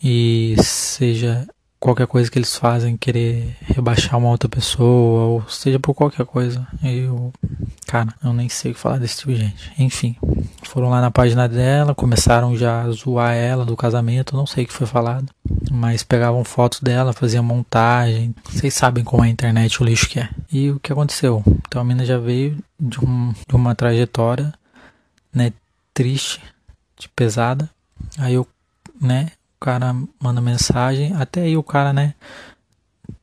e 0.02 0.56
seja 0.64 1.48
qualquer 1.80 2.08
coisa 2.08 2.30
que 2.30 2.38
eles 2.38 2.56
fazem, 2.56 2.98
querer 2.98 3.56
rebaixar 3.62 4.18
uma 4.18 4.30
outra 4.30 4.50
pessoa, 4.50 5.26
ou 5.26 5.50
seja 5.50 5.80
por 5.80 5.94
qualquer 5.94 6.26
coisa. 6.26 6.68
Eu, 6.84 7.32
cara, 7.88 8.14
eu 8.24 8.34
nem 8.34 8.50
sei 8.50 8.72
o 8.72 8.74
que 8.74 8.80
falar 8.80 8.98
desse 8.98 9.20
tipo 9.20 9.32
de 9.32 9.38
gente. 9.38 9.72
Enfim, 9.78 10.16
foram 10.64 10.90
lá 10.90 11.00
na 11.00 11.10
página 11.10 11.48
dela, 11.48 11.96
começaram 11.96 12.56
já 12.56 12.82
a 12.82 12.92
zoar 12.92 13.34
ela 13.34 13.66
do 13.66 13.78
casamento, 13.78 14.36
não 14.36 14.46
sei 14.46 14.66
o 14.66 14.68
que 14.68 14.74
foi 14.74 14.86
falado, 14.86 15.30
mas 15.72 16.04
pegavam 16.04 16.44
fotos 16.44 16.82
dela, 16.82 17.14
faziam 17.14 17.44
montagem. 17.44 18.36
Vocês 18.50 18.74
sabem 18.74 19.04
como 19.04 19.24
é 19.24 19.28
a 19.28 19.32
internet, 19.32 19.82
o 19.82 19.86
lixo 19.86 20.10
que 20.10 20.20
é. 20.20 20.30
E 20.52 20.70
o 20.72 20.80
que 20.80 20.92
aconteceu? 20.92 21.42
Então 21.68 21.82
a 21.82 21.86
mina 21.86 22.06
já 22.06 22.18
veio 22.18 22.58
de, 22.78 23.00
um, 23.04 23.34
de 23.48 23.56
uma 23.56 23.74
trajetória, 23.74 24.54
né, 25.34 25.54
triste, 25.94 26.42
de 26.98 27.08
pesada. 27.08 27.70
Aí 28.18 28.34
eu, 28.34 28.46
né, 29.00 29.32
o 29.60 29.66
cara 29.66 29.94
manda 30.18 30.40
mensagem, 30.40 31.14
até 31.16 31.42
aí 31.42 31.58
o 31.58 31.64
cara, 31.64 31.92
né? 31.92 32.14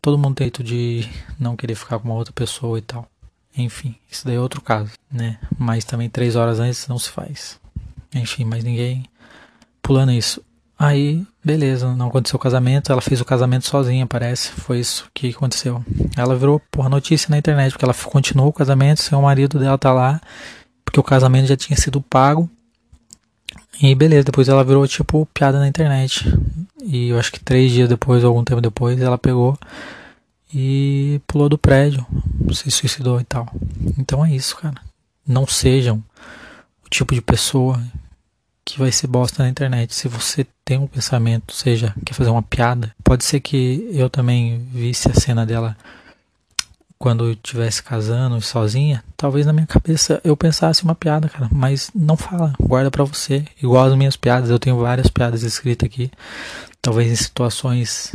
Todo 0.03 0.19
mundo 0.19 0.35
tem 0.35 0.53
de 0.63 1.09
não 1.41 1.57
querer 1.57 1.75
ficar 1.75 1.99
com 1.99 2.09
uma 2.09 2.15
outra 2.15 2.33
pessoa 2.33 2.79
e 2.79 2.83
tal. 2.83 3.09
Enfim, 3.57 3.97
isso 4.11 4.27
daí 4.27 4.37
é 4.37 4.41
outro 4.41 4.61
caso, 4.61 4.93
né? 5.11 5.39
Mas 5.59 5.87
também 5.87 6.11
três 6.11 6.37
horas 6.37 6.61
antes 6.61 6.87
não 6.89 6.99
se 6.99 7.09
faz. 7.09 7.59
Enfim, 8.15 8.45
mas 8.45 8.63
ninguém 8.63 9.07
pulando 9.81 10.13
isso. 10.13 10.43
Aí, 10.79 11.27
beleza, 11.43 11.95
não 11.95 12.09
aconteceu 12.09 12.37
o 12.37 12.41
casamento, 12.41 12.93
ela 12.93 13.01
fez 13.01 13.19
o 13.19 13.25
casamento 13.25 13.67
sozinha, 13.67 14.07
parece. 14.07 14.51
Foi 14.51 14.79
isso 14.79 15.09
que 15.15 15.31
aconteceu. 15.31 15.83
Ela 16.15 16.37
virou, 16.37 16.61
porra, 16.71 16.91
notícia 16.91 17.31
na 17.31 17.39
internet, 17.39 17.73
porque 17.73 17.85
ela 17.87 17.95
continuou 17.95 18.51
o 18.51 18.53
casamento, 18.53 19.01
sem 19.01 19.17
o 19.17 19.23
marido 19.23 19.59
dela 19.59 19.79
tá 19.79 19.91
lá, 19.91 20.21
porque 20.85 21.01
o 21.01 21.03
casamento 21.03 21.47
já 21.47 21.57
tinha 21.57 21.79
sido 21.79 22.03
pago 22.03 22.51
e 23.81 23.95
beleza, 23.95 24.25
depois 24.25 24.49
ela 24.49 24.65
virou 24.65 24.87
tipo 24.87 25.27
piada 25.35 25.59
na 25.59 25.69
internet. 25.69 26.25
E 26.83 27.09
eu 27.09 27.19
acho 27.19 27.33
que 27.33 27.41
três 27.41 27.73
dias 27.73 27.89
depois, 27.89 28.23
ou 28.25 28.29
algum 28.29 28.45
tempo 28.45 28.61
depois, 28.61 29.01
ela 29.01 29.19
pegou 29.19 29.59
e 30.55 31.21
pulou 31.27 31.49
do 31.49 31.59
prédio, 31.59 32.07
se 32.53 32.71
suicidou 32.71 33.21
e 33.21 33.25
tal. 33.25 33.49
Então 33.99 34.25
é 34.25 34.31
isso, 34.31 34.57
cara. 34.57 34.81
Não 35.27 35.47
sejam 35.47 36.03
o 36.85 36.89
tipo 36.89 37.15
de 37.15 37.21
pessoa 37.21 37.83
que 38.65 38.79
vai 38.79 38.91
ser 38.91 39.07
bosta 39.07 39.43
na 39.43 39.49
internet. 39.49 39.95
Se 39.95 40.09
você 40.09 40.47
tem 40.65 40.79
um 40.79 40.87
pensamento, 40.87 41.55
seja, 41.55 41.95
quer 42.05 42.15
fazer 42.15 42.31
uma 42.31 42.43
piada, 42.43 42.95
pode 43.05 43.25
ser 43.25 43.41
que 43.41 43.89
eu 43.93 44.09
também 44.09 44.67
visse 44.73 45.09
a 45.09 45.15
cena 45.15 45.45
dela 45.45 45.77
quando 46.99 47.25
eu 47.25 47.33
estivesse 47.33 47.83
casando 47.83 48.41
sozinha, 48.41 49.05
talvez 49.17 49.47
na 49.47 49.53
minha 49.53 49.67
cabeça 49.67 50.21
eu 50.25 50.37
pensasse 50.37 50.83
uma 50.83 50.95
piada, 50.95 51.29
cara, 51.29 51.49
mas 51.53 51.91
não 51.95 52.17
fala, 52.17 52.55
guarda 52.61 52.91
para 52.91 53.05
você. 53.05 53.45
Igual 53.63 53.87
as 53.87 53.95
minhas 53.95 54.17
piadas, 54.17 54.51
eu 54.51 54.59
tenho 54.59 54.79
várias 54.79 55.09
piadas 55.09 55.43
escritas 55.43 55.87
aqui, 55.87 56.11
talvez 56.81 57.11
em 57.11 57.17
situações 57.17 58.15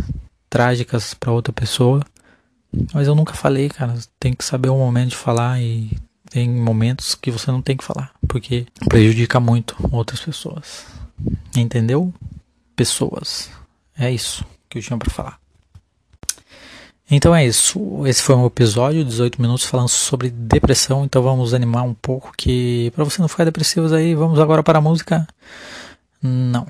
trágicas 0.50 1.14
para 1.14 1.32
outra 1.32 1.54
pessoa, 1.54 2.02
mas 2.94 3.08
eu 3.08 3.16
nunca 3.16 3.34
falei, 3.34 3.70
cara. 3.70 3.96
Tem 4.20 4.34
que 4.34 4.44
saber 4.44 4.70
o 4.70 4.78
momento 4.78 5.10
de 5.10 5.16
falar 5.16 5.62
e 5.62 5.92
tem 6.30 6.50
momentos 6.50 7.16
que 7.16 7.32
você 7.32 7.52
não 7.52 7.62
tem 7.62 7.76
que 7.76 7.84
falar, 7.84 8.12
porque 8.28 8.66
prejudica 8.88 9.40
muito 9.40 9.76
outras 9.92 10.22
pessoas. 10.22 10.86
Entendeu? 11.56 12.14
Pessoas. 12.76 13.50
É 13.98 14.10
isso 14.10 14.46
que 14.70 14.78
eu 14.78 14.82
tinha 14.82 14.98
para 14.98 15.12
falar. 15.12 15.41
Então 17.12 17.36
é 17.36 17.46
isso. 17.46 18.08
Esse 18.08 18.24
foi 18.24 18.34
um 18.36 18.46
episódio, 18.46 19.04
18 19.04 19.42
minutos, 19.42 19.66
falando 19.66 19.90
sobre 19.90 20.30
depressão. 20.30 21.04
Então 21.04 21.22
vamos 21.22 21.54
animar 21.54 21.84
um 21.84 21.94
pouco 21.94 22.32
que 22.38 22.90
para 22.96 23.04
você 23.04 23.22
não 23.22 23.28
ficar 23.28 23.44
depressivo 23.44 23.94
aí, 23.94 24.16
vamos 24.16 24.40
agora 24.40 24.64
para 24.64 24.80
a 24.80 24.82
música. 24.82 25.28
Não. 26.24 26.66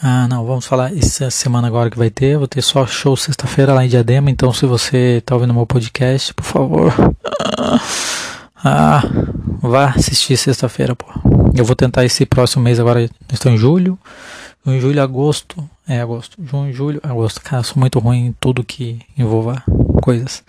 Ah, 0.00 0.28
não, 0.28 0.44
vamos 0.44 0.66
falar 0.66 0.96
essa 0.96 1.30
semana 1.30 1.66
agora 1.66 1.90
que 1.90 1.98
vai 1.98 2.10
ter. 2.10 2.38
Vou 2.38 2.46
ter 2.46 2.62
só 2.62 2.86
show 2.86 3.16
sexta-feira 3.16 3.74
lá 3.74 3.84
em 3.84 3.88
Diadema. 3.88 4.30
Então, 4.30 4.52
se 4.52 4.66
você 4.66 5.18
está 5.18 5.34
ouvindo 5.34 5.52
meu 5.52 5.66
podcast, 5.66 6.32
por 6.32 6.44
favor, 6.44 6.92
ah, 8.62 9.02
vá 9.60 9.86
assistir 9.96 10.36
sexta-feira, 10.36 10.94
pô. 10.94 11.06
Eu 11.56 11.64
vou 11.64 11.74
tentar 11.74 12.04
esse 12.04 12.24
próximo 12.24 12.62
mês 12.62 12.78
agora. 12.78 13.08
Estou 13.32 13.50
em 13.50 13.56
julho. 13.56 13.98
Junho, 14.64 14.80
julho, 14.80 15.02
agosto. 15.02 15.68
É, 15.86 16.00
agosto. 16.00 16.42
Junho, 16.42 16.72
julho, 16.72 17.00
agosto. 17.02 17.40
Cara, 17.42 17.58
eu 17.58 17.64
sou 17.64 17.78
muito 17.78 17.98
ruim 17.98 18.26
em 18.26 18.32
tudo 18.32 18.64
que 18.64 19.00
envolva 19.16 19.62
coisas. 20.02 20.42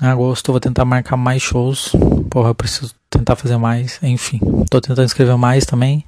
Agosto 0.00 0.48
eu 0.48 0.52
vou 0.52 0.60
tentar 0.60 0.84
marcar 0.84 1.16
mais 1.16 1.42
shows. 1.42 1.90
Porra, 2.30 2.50
eu 2.50 2.54
preciso 2.54 2.94
tentar 3.10 3.34
fazer 3.34 3.56
mais. 3.56 3.98
Enfim, 4.00 4.38
tô 4.70 4.80
tentando 4.80 5.06
escrever 5.06 5.36
mais 5.36 5.66
também. 5.66 6.04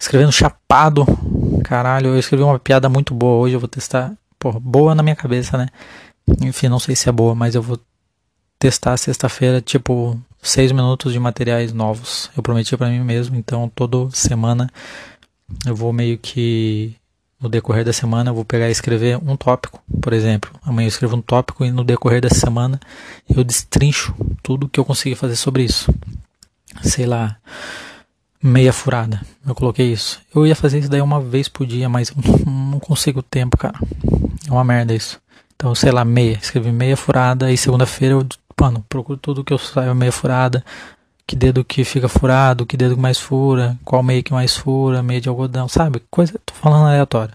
Escrevendo 0.00 0.32
chapado. 0.32 1.06
Caralho, 1.62 2.08
eu 2.08 2.18
escrevi 2.18 2.42
uma 2.42 2.58
piada 2.58 2.88
muito 2.88 3.14
boa 3.14 3.38
hoje. 3.38 3.54
Eu 3.54 3.60
vou 3.60 3.68
testar. 3.68 4.12
Porra, 4.36 4.58
boa 4.58 4.96
na 4.96 5.02
minha 5.02 5.16
cabeça, 5.16 5.56
né? 5.56 5.68
Enfim, 6.42 6.68
não 6.68 6.80
sei 6.80 6.96
se 6.96 7.08
é 7.08 7.12
boa, 7.12 7.36
mas 7.36 7.54
eu 7.54 7.62
vou 7.62 7.78
testar 8.58 8.96
sexta-feira, 8.96 9.60
tipo, 9.60 10.20
seis 10.42 10.72
minutos 10.72 11.12
de 11.12 11.20
materiais 11.20 11.72
novos. 11.72 12.30
Eu 12.36 12.42
prometi 12.42 12.76
para 12.76 12.88
mim 12.88 13.00
mesmo, 13.00 13.36
então 13.36 13.70
toda 13.72 14.10
semana 14.10 14.68
eu 15.66 15.74
vou 15.74 15.92
meio 15.92 16.18
que 16.18 16.94
no 17.40 17.48
decorrer 17.48 17.84
da 17.84 17.92
semana 17.92 18.30
eu 18.30 18.34
vou 18.34 18.44
pegar 18.44 18.68
e 18.68 18.72
escrever 18.72 19.16
um 19.16 19.36
tópico, 19.36 19.80
por 20.00 20.12
exemplo. 20.12 20.50
Amanhã 20.62 20.86
eu 20.86 20.90
escrevo 20.90 21.16
um 21.16 21.22
tópico 21.22 21.64
e 21.64 21.70
no 21.70 21.84
decorrer 21.84 22.20
da 22.20 22.28
semana 22.28 22.80
eu 23.28 23.44
destrincho 23.44 24.14
tudo 24.42 24.68
que 24.68 24.80
eu 24.80 24.84
consegui 24.84 25.14
fazer 25.14 25.36
sobre 25.36 25.64
isso. 25.64 25.92
Sei 26.82 27.06
lá, 27.06 27.36
meia 28.42 28.72
furada. 28.72 29.20
Eu 29.46 29.54
coloquei 29.54 29.92
isso. 29.92 30.20
Eu 30.34 30.46
ia 30.46 30.56
fazer 30.56 30.80
isso 30.80 30.90
daí 30.90 31.00
uma 31.00 31.20
vez 31.20 31.48
por 31.48 31.66
dia, 31.66 31.88
mas 31.88 32.12
não 32.46 32.80
consigo 32.80 33.22
tempo, 33.22 33.56
cara. 33.56 33.78
É 34.46 34.50
uma 34.50 34.64
merda 34.64 34.94
isso. 34.94 35.20
Então, 35.54 35.74
sei 35.74 35.90
lá, 35.90 36.04
meia. 36.04 36.38
Escrevi 36.40 36.70
meia 36.70 36.96
furada 36.96 37.52
e 37.52 37.56
segunda-feira 37.56 38.14
eu, 38.14 38.26
mano, 38.60 38.84
procuro 38.88 39.18
tudo 39.18 39.44
que 39.44 39.52
eu 39.52 39.58
saiba 39.58 39.94
meia 39.94 40.12
furada 40.12 40.64
que 41.28 41.36
dedo 41.36 41.62
que 41.62 41.84
fica 41.84 42.08
furado, 42.08 42.64
que 42.64 42.74
dedo 42.74 42.94
que 42.94 43.00
mais 43.02 43.18
fura, 43.18 43.78
qual 43.84 44.02
meio 44.02 44.22
que 44.22 44.32
mais 44.32 44.56
fura, 44.56 45.02
meio 45.02 45.20
de 45.20 45.28
algodão, 45.28 45.68
sabe? 45.68 46.02
Coisa, 46.10 46.40
tô 46.44 46.54
falando 46.54 46.86
aleatório. 46.86 47.34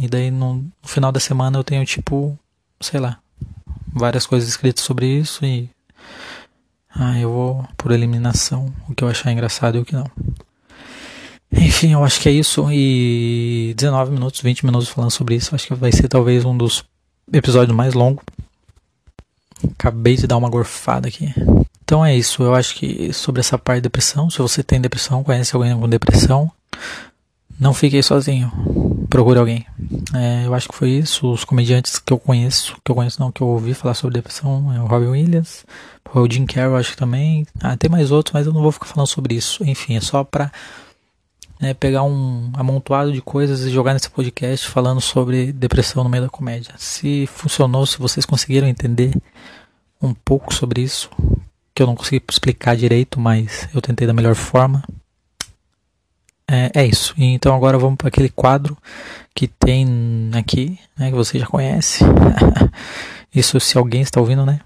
E 0.00 0.08
daí 0.08 0.28
no, 0.32 0.54
no 0.54 0.88
final 0.88 1.12
da 1.12 1.20
semana 1.20 1.56
eu 1.56 1.62
tenho 1.62 1.84
tipo, 1.86 2.36
sei 2.80 2.98
lá, 2.98 3.20
várias 3.94 4.26
coisas 4.26 4.48
escritas 4.48 4.82
sobre 4.82 5.06
isso 5.06 5.44
e 5.44 5.70
ah, 6.92 7.16
eu 7.16 7.30
vou 7.30 7.68
por 7.76 7.92
eliminação, 7.92 8.72
o 8.88 8.94
que 8.94 9.04
eu 9.04 9.08
achar 9.08 9.30
engraçado 9.30 9.78
e 9.78 9.80
o 9.80 9.84
que 9.84 9.94
não. 9.94 10.10
Enfim, 11.52 11.92
eu 11.92 12.02
acho 12.02 12.20
que 12.20 12.28
é 12.28 12.32
isso. 12.32 12.66
E 12.72 13.72
19 13.76 14.10
minutos, 14.10 14.40
20 14.40 14.66
minutos 14.66 14.88
falando 14.88 15.10
sobre 15.12 15.36
isso. 15.36 15.54
Acho 15.54 15.68
que 15.68 15.74
vai 15.74 15.92
ser 15.92 16.08
talvez 16.08 16.44
um 16.44 16.56
dos 16.56 16.84
episódios 17.32 17.76
mais 17.76 17.94
longos. 17.94 18.24
Acabei 19.78 20.16
de 20.16 20.26
dar 20.26 20.36
uma 20.36 20.48
gorfada 20.48 21.08
aqui. 21.08 21.32
Então 21.90 22.06
é 22.06 22.16
isso, 22.16 22.44
eu 22.44 22.54
acho 22.54 22.76
que 22.76 23.12
sobre 23.12 23.40
essa 23.40 23.58
parte 23.58 23.78
de 23.78 23.88
depressão, 23.88 24.30
se 24.30 24.38
você 24.38 24.62
tem 24.62 24.80
depressão, 24.80 25.24
conhece 25.24 25.56
alguém 25.56 25.76
com 25.76 25.88
depressão, 25.88 26.48
não 27.58 27.74
fique 27.74 28.00
sozinho, 28.00 28.48
procure 29.10 29.40
alguém. 29.40 29.66
É, 30.14 30.46
eu 30.46 30.54
acho 30.54 30.68
que 30.68 30.76
foi 30.76 30.90
isso, 30.90 31.28
os 31.32 31.42
comediantes 31.42 31.98
que 31.98 32.12
eu 32.12 32.18
conheço, 32.20 32.76
que 32.84 32.92
eu 32.92 32.94
conheço 32.94 33.18
não, 33.18 33.32
que 33.32 33.40
eu 33.40 33.48
ouvi 33.48 33.74
falar 33.74 33.94
sobre 33.94 34.14
depressão, 34.14 34.72
é 34.72 34.80
o 34.80 34.86
Robin 34.86 35.08
Williams, 35.08 35.66
o 36.14 36.30
Jim 36.30 36.46
Carrey, 36.46 36.78
acho 36.78 36.92
que 36.92 36.96
também, 36.96 37.44
ah, 37.60 37.76
tem 37.76 37.90
mais 37.90 38.12
outros, 38.12 38.34
mas 38.34 38.46
eu 38.46 38.52
não 38.52 38.62
vou 38.62 38.70
ficar 38.70 38.86
falando 38.86 39.08
sobre 39.08 39.34
isso. 39.34 39.64
Enfim, 39.64 39.96
é 39.96 40.00
só 40.00 40.22
pra 40.22 40.52
né, 41.60 41.74
pegar 41.74 42.04
um 42.04 42.52
amontoado 42.54 43.12
de 43.12 43.20
coisas 43.20 43.62
e 43.62 43.70
jogar 43.70 43.94
nesse 43.94 44.10
podcast 44.10 44.68
falando 44.68 45.00
sobre 45.00 45.52
depressão 45.52 46.04
no 46.04 46.08
meio 46.08 46.22
da 46.22 46.30
comédia. 46.30 46.72
Se 46.78 47.26
funcionou, 47.26 47.84
se 47.84 47.98
vocês 47.98 48.24
conseguiram 48.24 48.68
entender 48.68 49.12
um 50.00 50.14
pouco 50.14 50.54
sobre 50.54 50.82
isso, 50.82 51.10
que 51.80 51.82
eu 51.82 51.86
não 51.86 51.96
consegui 51.96 52.22
explicar 52.28 52.76
direito, 52.76 53.18
mas 53.18 53.66
eu 53.74 53.80
tentei 53.80 54.06
da 54.06 54.12
melhor 54.12 54.34
forma. 54.34 54.84
É, 56.46 56.70
é 56.74 56.86
isso. 56.86 57.14
Então 57.16 57.56
agora 57.56 57.78
vamos 57.78 57.96
para 57.96 58.08
aquele 58.08 58.28
quadro 58.28 58.76
que 59.34 59.48
tem 59.48 60.30
aqui, 60.34 60.78
né, 60.98 61.08
que 61.08 61.16
você 61.16 61.38
já 61.38 61.46
conhece. 61.46 62.04
isso 63.34 63.58
se 63.58 63.78
alguém 63.78 64.02
está 64.02 64.20
ouvindo, 64.20 64.44
né? 64.44 64.60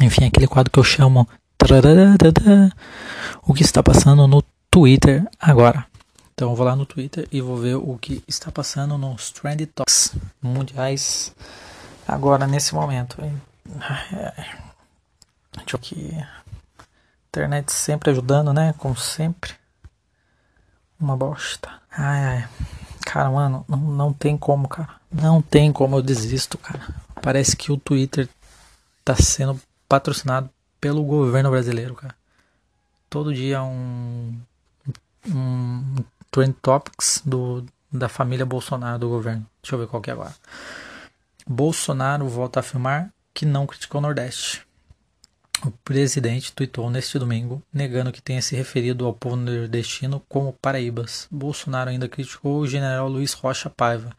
Enfim, 0.00 0.24
aquele 0.24 0.46
quadro 0.46 0.70
que 0.70 0.78
eu 0.78 0.84
chamo 0.84 1.26
o 3.42 3.52
que 3.52 3.62
está 3.64 3.82
passando 3.82 4.28
no 4.28 4.44
Twitter 4.70 5.26
agora. 5.40 5.84
Então 6.34 6.50
eu 6.50 6.56
vou 6.56 6.64
lá 6.64 6.76
no 6.76 6.86
Twitter 6.86 7.26
e 7.32 7.40
vou 7.40 7.56
ver 7.56 7.74
o 7.74 7.98
que 8.00 8.22
está 8.28 8.52
passando 8.52 8.96
nos 8.96 9.32
Trend 9.32 9.66
Talks 9.66 10.14
mundiais 10.40 11.34
agora 12.06 12.46
nesse 12.46 12.74
momento. 12.76 13.16
Deixa 15.56 15.76
aqui. 15.76 16.12
Internet 17.28 17.72
sempre 17.72 18.10
ajudando, 18.10 18.52
né? 18.52 18.74
Como 18.78 18.96
sempre. 18.96 19.54
Uma 20.98 21.16
bosta. 21.16 21.70
Ai, 21.90 22.24
ai. 22.24 22.48
Cara, 23.04 23.30
mano, 23.30 23.64
não, 23.68 23.78
não 23.78 24.12
tem 24.12 24.36
como, 24.38 24.68
cara. 24.68 24.90
Não 25.10 25.42
tem 25.42 25.72
como 25.72 25.96
eu 25.96 26.02
desisto, 26.02 26.56
cara. 26.56 26.80
Parece 27.20 27.56
que 27.56 27.70
o 27.70 27.76
Twitter 27.76 28.28
tá 29.04 29.14
sendo 29.16 29.60
patrocinado 29.88 30.48
pelo 30.80 31.04
governo 31.04 31.50
brasileiro, 31.50 31.94
cara. 31.94 32.14
Todo 33.10 33.34
dia 33.34 33.62
um, 33.62 34.40
um 35.28 36.04
Trend 36.30 36.54
Topics 36.62 37.22
do, 37.24 37.64
da 37.92 38.08
família 38.08 38.46
Bolsonaro 38.46 38.98
do 38.98 39.08
governo. 39.08 39.46
Deixa 39.62 39.74
eu 39.74 39.78
ver 39.78 39.86
qual 39.86 40.00
que 40.00 40.10
é 40.10 40.12
agora. 40.12 40.34
Bolsonaro 41.46 42.28
volta 42.28 42.58
a 42.58 42.62
afirmar 42.62 43.12
que 43.34 43.44
não 43.44 43.66
criticou 43.66 43.98
o 43.98 44.02
Nordeste. 44.02 44.66
O 45.64 45.70
presidente 45.70 46.52
tuitou 46.52 46.90
neste 46.90 47.20
domingo, 47.20 47.62
negando 47.72 48.10
que 48.10 48.20
tenha 48.20 48.42
se 48.42 48.56
referido 48.56 49.06
ao 49.06 49.14
povo 49.14 49.36
nordestino 49.36 50.20
como 50.28 50.52
paraíbas. 50.52 51.28
Bolsonaro 51.30 51.90
ainda 51.90 52.08
criticou 52.08 52.58
o 52.58 52.66
general 52.66 53.08
Luiz 53.08 53.32
Rocha 53.32 53.70
Paiva, 53.70 54.10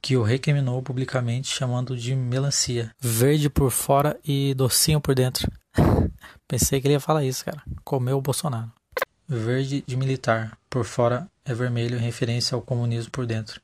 que 0.00 0.16
o 0.16 0.22
recriminou 0.22 0.80
publicamente, 0.80 1.48
chamando 1.48 1.96
de 1.96 2.14
melancia. 2.14 2.94
Verde 3.00 3.50
por 3.50 3.72
fora 3.72 4.16
e 4.24 4.54
docinho 4.54 5.00
por 5.00 5.12
dentro. 5.12 5.50
Pensei 6.46 6.80
que 6.80 6.86
ele 6.86 6.94
ia 6.94 7.00
falar 7.00 7.24
isso, 7.24 7.44
cara. 7.44 7.60
Comeu 7.82 8.18
o 8.18 8.22
Bolsonaro. 8.22 8.70
Verde 9.28 9.82
de 9.84 9.96
militar, 9.96 10.56
por 10.68 10.84
fora 10.84 11.28
é 11.44 11.52
vermelho, 11.52 11.98
em 11.98 12.00
referência 12.00 12.54
ao 12.54 12.62
comunismo 12.62 13.10
por 13.10 13.26
dentro. 13.26 13.60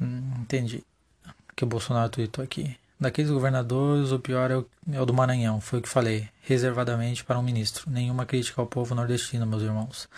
Hum, 0.00 0.32
entendi. 0.40 0.82
Que 1.54 1.62
o 1.62 1.68
Bolsonaro 1.68 2.10
tweetou 2.10 2.42
aqui. 2.42 2.76
Daqueles 3.04 3.30
governadores, 3.30 4.12
o 4.12 4.18
pior 4.18 4.50
é 4.50 4.56
o, 4.56 4.66
é 4.90 4.98
o 4.98 5.04
do 5.04 5.12
Maranhão, 5.12 5.60
foi 5.60 5.78
o 5.78 5.82
que 5.82 5.88
falei, 5.90 6.26
reservadamente 6.40 7.22
para 7.22 7.38
um 7.38 7.42
ministro. 7.42 7.90
Nenhuma 7.90 8.24
crítica 8.24 8.62
ao 8.62 8.66
povo 8.66 8.94
nordestino, 8.94 9.44
meus 9.44 9.62
irmãos. 9.62 10.08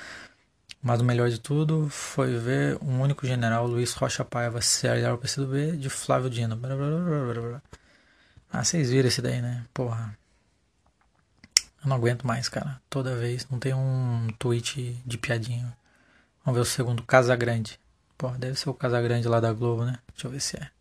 Mas 0.81 1.01
o 1.01 1.05
melhor 1.05 1.29
de 1.29 1.41
tudo 1.41 1.89
foi 1.91 2.39
ver 2.39 2.79
um 2.81 3.01
único 3.01 3.27
general, 3.27 3.67
Luiz 3.67 3.93
Rocha 3.95 4.25
Paiva, 4.25 4.61
se 4.61 4.87
aliar 4.87 5.11
ao 5.11 5.19
PCdoB 5.19 5.77
de 5.77 5.91
Flávio 5.91 6.31
Dino. 6.31 6.57
Ah, 8.53 8.63
vocês 8.63 8.89
viram 8.89 9.09
esse 9.09 9.21
daí, 9.21 9.43
né? 9.43 9.65
Porra. 9.75 10.17
Eu 11.83 11.89
não 11.89 11.97
aguento 11.97 12.25
mais, 12.25 12.49
cara. 12.49 12.81
Toda 12.89 13.17
vez. 13.17 13.49
Não 13.51 13.59
tem 13.59 13.75
um 13.75 14.29
tweet 14.39 15.03
de 15.05 15.19
piadinha. 15.19 15.77
Vamos 16.45 16.57
ver 16.57 16.63
o 16.63 16.65
segundo. 16.65 17.03
Casagrande. 17.03 17.81
Porra, 18.17 18.39
deve 18.39 18.57
ser 18.57 18.71
o 18.71 18.75
Casagrande 18.75 19.27
lá 19.27 19.41
da 19.41 19.53
Globo, 19.53 19.85
né? 19.85 19.99
Deixa 20.15 20.29
eu 20.29 20.31
ver 20.31 20.41
se 20.41 20.57
é. 20.57 20.76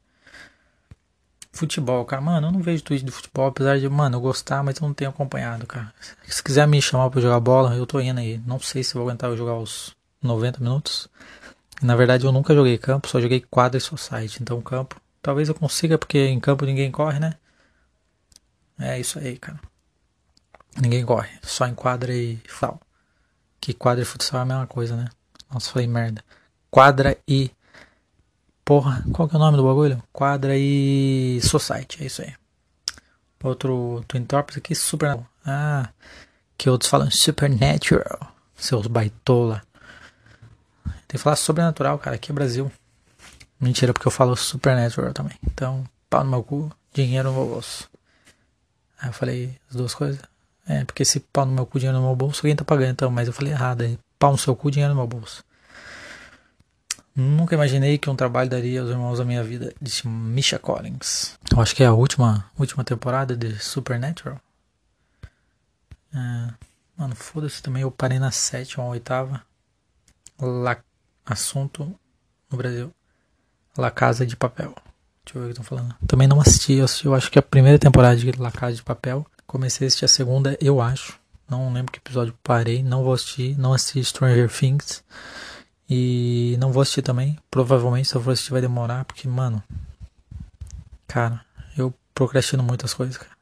Futebol, 1.56 2.04
cara. 2.04 2.22
Mano, 2.22 2.48
eu 2.48 2.52
não 2.52 2.62
vejo 2.62 2.84
tweet 2.84 3.06
de 3.06 3.12
futebol, 3.12 3.48
apesar 3.48 3.80
de, 3.80 3.88
mano, 3.88 4.18
eu 4.18 4.22
gostar, 4.22 4.62
mas 4.62 4.78
eu 4.78 4.86
não 4.86 4.94
tenho 4.94 5.10
acompanhado, 5.10 5.66
cara. 5.66 5.94
Se 6.28 6.44
quiser 6.44 6.68
me 6.68 6.82
chamar 6.82 7.10
pra 7.10 7.22
jogar 7.22 7.40
bola, 7.40 7.74
eu 7.74 7.88
tô 7.88 8.02
indo 8.02 8.20
aí. 8.20 8.42
Não 8.46 8.60
sei 8.60 8.84
se 8.84 8.94
vou 8.94 9.04
aguentar 9.04 9.34
jogar 9.38 9.56
os 9.56 9.96
90 10.22 10.60
minutos. 10.60 11.08
Na 11.82 11.96
verdade, 11.96 12.26
eu 12.26 12.32
nunca 12.34 12.54
joguei 12.54 12.78
campo, 12.78 13.08
só 13.08 13.22
joguei 13.22 13.40
quadra 13.40 13.78
e 13.78 13.82
society. 13.82 14.40
Então, 14.42 14.62
campo, 14.62 15.00
talvez 15.22 15.48
eu 15.48 15.56
consiga, 15.56 15.98
porque 15.98 16.28
em 16.28 16.42
campo 16.42 16.66
ninguém 16.66 16.92
corre, 16.92 17.20
né? 17.20 17.36
É 18.78 19.00
isso 19.00 19.18
aí, 19.18 19.38
cara. 19.38 19.60
Ninguém 20.78 21.06
corre, 21.06 21.30
só 21.42 21.66
em 21.68 21.74
quadra 21.74 22.14
e 22.14 22.36
futsal. 22.48 22.82
Que 23.62 23.74
quadra 23.74 24.02
e 24.02 24.06
futsal 24.06 24.42
é 24.42 24.44
a 24.44 24.46
mesma 24.46 24.68
coisa, 24.68 24.98
né? 24.98 25.08
Nossa, 25.50 25.72
falei 25.72 25.88
merda. 25.88 26.22
Quadra 26.70 27.18
e 27.26 27.50
Porra, 28.66 29.06
qual 29.14 29.30
que 29.30 29.36
é 29.36 29.38
o 29.38 29.40
nome 29.40 29.58
do 29.58 29.64
bagulho? 29.64 30.02
Quadra 30.12 30.58
e 30.58 31.40
Society, 31.44 32.02
é 32.02 32.08
isso 32.08 32.24
aí. 32.24 32.34
Outro 33.44 34.04
Twin 34.08 34.26
Torps 34.26 34.58
aqui, 34.58 34.74
Super. 34.74 35.20
Ah, 35.46 35.90
que 36.58 36.68
outros 36.68 36.90
falam 36.90 37.12
Supernatural. 37.12 38.36
Seus 38.56 38.88
baitola. 38.88 39.62
Tem 41.08 41.18
que 41.18 41.24
falar 41.24 41.36
sobrenatural, 41.36 42.00
cara. 42.00 42.16
Aqui 42.16 42.32
é 42.32 42.34
Brasil. 42.34 42.72
Mentira, 43.60 43.94
porque 43.94 44.08
eu 44.08 44.12
falo 44.12 44.36
Supernatural 44.36 45.14
também. 45.14 45.38
Então, 45.46 45.84
pau 46.10 46.24
no 46.24 46.32
meu 46.32 46.44
cu, 46.44 46.72
dinheiro 46.92 47.30
no 47.30 47.36
meu 47.36 47.48
bolso. 47.48 47.88
Aí 49.00 49.10
eu 49.10 49.14
falei 49.14 49.56
as 49.70 49.76
duas 49.76 49.94
coisas. 49.94 50.20
É, 50.68 50.84
porque 50.84 51.06
se 51.06 51.20
pau 51.20 51.46
no 51.46 51.52
meu 51.52 51.66
cu, 51.66 51.78
dinheiro 51.78 52.00
no 52.00 52.06
meu 52.08 52.16
bolso, 52.16 52.40
alguém 52.40 52.56
tá 52.56 52.66
pagando 52.66 52.92
então. 52.92 53.12
Mas 53.12 53.28
eu 53.28 53.34
falei 53.34 53.54
errado. 53.54 53.84
É 53.84 53.98
pau 54.18 54.32
no 54.32 54.38
seu 54.38 54.56
cu, 54.56 54.72
dinheiro 54.72 54.94
no 54.94 55.00
meu 55.00 55.08
bolso. 55.08 55.44
Nunca 57.16 57.56
imaginei 57.56 57.98
que 57.98 58.10
um 58.10 58.16
trabalho 58.16 58.50
daria 58.50 58.82
aos 58.82 58.90
irmãos 58.90 59.20
da 59.20 59.24
minha 59.24 59.42
vida, 59.42 59.74
disse 59.82 60.06
Misha 60.06 60.60
Collins. 60.60 61.40
Eu 61.50 61.62
acho 61.62 61.74
que 61.74 61.82
é 61.82 61.86
a 61.86 61.94
última, 61.94 62.52
última 62.60 62.84
temporada 62.84 63.38
de 63.38 63.58
Supernatural. 63.58 64.38
É, 66.14 66.54
mano, 66.98 67.16
foda-se 67.16 67.64
também. 67.64 67.84
Eu 67.84 67.92
parei 67.92 68.20
na 68.20 68.32
sétima 68.32 68.84
ou 68.84 68.92
oitava. 68.92 69.42
La, 70.38 70.78
assunto 71.26 71.98
no 72.52 72.58
Brasil. 72.58 72.94
La 73.78 73.92
Casa 73.92 74.26
de 74.26 74.36
Papel. 74.36 74.76
Deixa 75.24 75.38
eu 75.38 75.42
ver 75.42 75.46
o 75.46 75.54
que 75.54 75.60
estão 75.60 75.64
falando. 75.64 75.96
Também 76.06 76.28
não 76.28 76.42
assisti. 76.42 76.74
Eu, 76.74 76.86
assisti, 76.86 77.06
eu 77.06 77.16
acho 77.16 77.32
que 77.32 77.40
a 77.40 77.42
primeira 77.42 77.80
temporada 77.80 78.18
de 78.18 78.30
La 78.34 78.52
Casa 78.52 78.76
de 78.76 78.84
Papel. 78.84 79.26
Comecei 79.48 79.86
a 79.86 79.88
assistir 79.88 80.06
a 80.06 80.10
segunda, 80.10 80.58
eu 80.60 80.82
acho. 80.82 81.18
Não 81.48 81.72
lembro 81.72 81.94
que 81.94 82.00
episódio 82.00 82.38
parei. 82.44 82.84
Não 82.84 83.04
vou 83.04 83.14
assistir. 83.14 83.58
Não 83.58 83.74
assisti 83.74 84.04
Stranger 84.04 84.50
Things. 84.50 85.04
E 85.90 86.56
não 86.60 86.72
vou 86.72 86.82
assistir 86.82 87.02
também. 87.02 87.38
Provavelmente 87.50 88.08
se 88.08 88.16
eu 88.16 88.22
for 88.22 88.32
assistir 88.32 88.52
vai 88.52 88.62
demorar, 88.62 89.06
porque, 89.06 89.28
mano. 89.28 89.64
Cara, 91.08 91.46
eu 91.78 91.94
procrastino 92.14 92.64
muitas 92.64 92.94
coisas, 92.94 93.18
cara. 93.18 93.36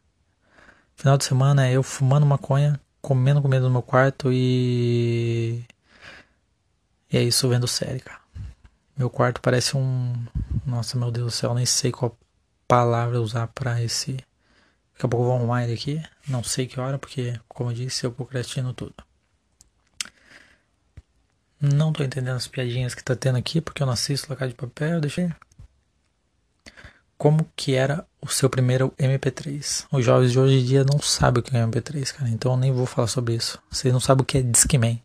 Final 0.95 1.17
de 1.17 1.25
semana 1.25 1.67
é 1.67 1.73
eu 1.73 1.83
fumando 1.83 2.25
maconha, 2.25 2.79
comendo 3.01 3.41
comida 3.41 3.63
no 3.63 3.69
meu 3.69 3.81
quarto 3.81 4.29
e. 4.31 5.63
E 7.11 7.17
é 7.17 7.23
isso 7.23 7.47
vendo 7.47 7.67
série, 7.67 7.99
cara. 7.99 8.19
Meu 8.97 9.09
quarto 9.09 9.41
parece 9.41 9.75
um. 9.77 10.13
Nossa, 10.65 10.97
meu 10.97 11.11
Deus 11.11 11.25
do 11.27 11.31
céu, 11.31 11.53
nem 11.53 11.65
sei 11.65 11.91
qual 11.91 12.17
palavra 12.67 13.21
usar 13.21 13.47
para 13.47 13.81
esse. 13.81 14.13
Daqui 14.93 15.05
a 15.05 15.07
pouco 15.07 15.23
eu 15.23 15.29
vou 15.29 15.35
arrumar 15.35 15.63
ele 15.63 15.73
aqui. 15.73 16.03
Não 16.27 16.43
sei 16.43 16.67
que 16.67 16.79
hora, 16.79 16.97
porque, 16.99 17.39
como 17.47 17.71
eu 17.71 17.75
disse, 17.75 18.05
eu 18.05 18.11
procrastino 18.11 18.73
tudo. 18.73 18.95
Não 21.65 21.93
tô 21.93 22.03
entendendo 22.03 22.35
as 22.35 22.45
piadinhas 22.45 22.93
que 22.93 23.01
tá 23.01 23.15
tendo 23.15 23.37
aqui, 23.37 23.61
porque 23.61 23.81
eu 23.81 23.85
não 23.85 23.93
assisto 23.93 24.27
La 24.37 24.47
de 24.47 24.53
Papel, 24.53 24.99
deixei. 24.99 25.31
Como 27.17 27.49
que 27.55 27.73
era 27.73 28.05
o 28.21 28.27
seu 28.27 28.49
primeiro 28.49 28.93
MP3? 28.99 29.85
Os 29.89 30.03
jovens 30.03 30.33
de 30.33 30.39
hoje 30.41 30.59
em 30.59 30.65
dia 30.65 30.83
não 30.83 30.99
sabem 30.99 31.39
o 31.39 31.43
que 31.43 31.55
é 31.55 31.65
MP3, 31.65 32.11
cara. 32.11 32.29
Então 32.29 32.51
eu 32.51 32.57
nem 32.57 32.73
vou 32.73 32.85
falar 32.85 33.07
sobre 33.07 33.35
isso. 33.35 33.57
Vocês 33.71 33.93
não 33.93 34.01
sabem 34.01 34.23
o 34.23 34.25
que 34.25 34.39
é 34.39 34.41
Discman. 34.41 35.01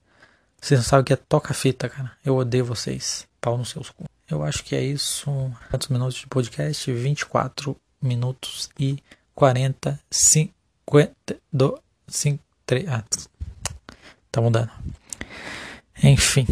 Vocês 0.61 0.81
não 0.81 0.85
sabem 0.85 1.03
o 1.03 1.05
que 1.05 1.13
é 1.13 1.17
toca-fita, 1.17 1.89
cara. 1.89 2.11
Eu 2.25 2.37
odeio 2.37 2.65
vocês. 2.65 3.29
Pau 3.41 3.57
nos 3.57 3.69
seus 3.69 3.91
cu. 3.91 4.07
Eu 4.29 4.43
acho 4.43 4.65
que 4.65 4.75
é 4.75 4.83
isso. 4.83 5.31
Quantos 5.71 5.87
minutos 5.87 6.17
de 6.17 6.27
podcast? 6.27 6.93
24 6.93 7.77
minutos 8.03 8.69
e 8.77 8.99
40, 9.33 10.01
50, 10.11 11.37
do, 11.53 11.81
5, 12.09 12.43
3. 12.67 12.89
Ah, 12.89 13.05
tá 14.33 14.41
mudando. 14.41 14.73
Enfim. 16.03 16.47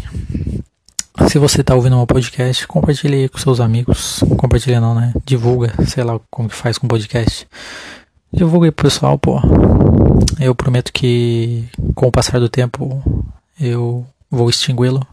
Se 1.29 1.39
você 1.39 1.61
está 1.61 1.73
ouvindo 1.73 1.97
meu 1.97 2.07
podcast, 2.07 2.67
compartilhe 2.67 3.27
com 3.29 3.37
seus 3.37 3.59
amigos. 3.59 4.23
Compartilha 4.37 4.79
não, 4.79 4.93
né? 4.93 5.13
Divulga, 5.25 5.73
sei 5.85 6.03
lá 6.03 6.19
como 6.29 6.47
que 6.47 6.55
faz 6.55 6.77
com 6.77 6.87
podcast. 6.87 7.47
Divulga 8.31 8.67
aí 8.67 8.71
pro 8.71 8.85
pessoal, 8.85 9.17
pô. 9.17 9.39
Eu 10.39 10.53
prometo 10.53 10.93
que 10.93 11.67
com 11.95 12.07
o 12.07 12.11
passar 12.11 12.39
do 12.39 12.49
tempo 12.49 13.03
eu 13.59 14.05
vou 14.29 14.49
extingui-lo. 14.49 15.05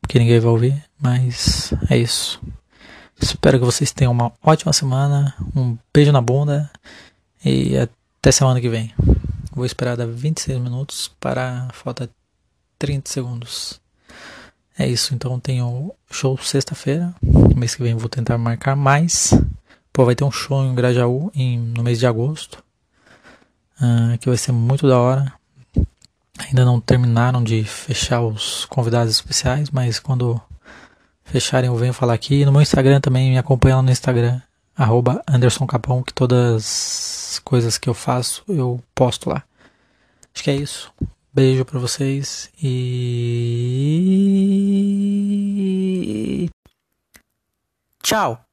Porque 0.00 0.18
ninguém 0.18 0.40
vai 0.40 0.50
ouvir. 0.50 0.84
Mas 1.00 1.72
é 1.90 1.98
isso. 1.98 2.40
Espero 3.20 3.58
que 3.58 3.64
vocês 3.64 3.92
tenham 3.92 4.12
uma 4.12 4.32
ótima 4.42 4.72
semana. 4.72 5.34
Um 5.54 5.76
beijo 5.92 6.12
na 6.12 6.20
bunda. 6.20 6.70
E 7.44 7.76
até 7.76 8.32
semana 8.32 8.60
que 8.60 8.68
vem. 8.68 8.92
Vou 9.52 9.64
esperar 9.64 9.96
dar 9.96 10.06
26 10.06 10.58
minutos 10.58 11.10
para 11.20 11.68
falta 11.72 12.10
30 12.78 13.10
segundos. 13.10 13.80
É 14.78 14.86
isso, 14.86 15.14
então 15.14 15.40
tenho 15.40 15.94
show 16.10 16.36
sexta-feira. 16.36 17.14
Mês 17.56 17.74
que 17.74 17.82
vem 17.82 17.94
vou 17.94 18.08
tentar 18.08 18.36
marcar 18.36 18.76
mais. 18.76 19.32
Pô, 19.92 20.04
vai 20.04 20.14
ter 20.14 20.24
um 20.24 20.30
show 20.30 20.62
em 20.62 20.74
Grajaú 20.74 21.30
em, 21.34 21.58
no 21.58 21.82
mês 21.82 21.98
de 21.98 22.06
agosto. 22.06 22.62
Uh, 23.80 24.18
que 24.18 24.28
vai 24.28 24.36
ser 24.36 24.52
muito 24.52 24.86
da 24.86 24.98
hora. 24.98 25.32
Ainda 26.38 26.64
não 26.64 26.80
terminaram 26.80 27.42
de 27.42 27.64
fechar 27.64 28.20
os 28.20 28.66
convidados 28.66 29.10
especiais, 29.10 29.70
mas 29.70 29.98
quando 29.98 30.40
fecharem 31.24 31.68
eu 31.68 31.76
venho 31.76 31.94
falar 31.94 32.12
aqui. 32.12 32.44
no 32.44 32.52
meu 32.52 32.60
Instagram 32.60 33.00
também, 33.00 33.30
me 33.30 33.38
acompanha 33.38 33.76
lá 33.76 33.82
no 33.82 33.90
Instagram, 33.90 34.40
arroba 34.76 35.22
Anderson 35.26 35.66
Capão, 35.66 36.02
que 36.02 36.12
todas 36.12 37.32
as 37.32 37.38
coisas 37.42 37.78
que 37.78 37.88
eu 37.88 37.94
faço 37.94 38.44
eu 38.48 38.82
posto 38.94 39.30
lá. 39.30 39.42
Acho 40.34 40.44
que 40.44 40.50
é 40.50 40.56
isso. 40.56 40.92
Beijo 41.36 41.66
para 41.66 41.78
vocês 41.78 42.50
e. 42.62 42.66
Tchau! 48.02 48.45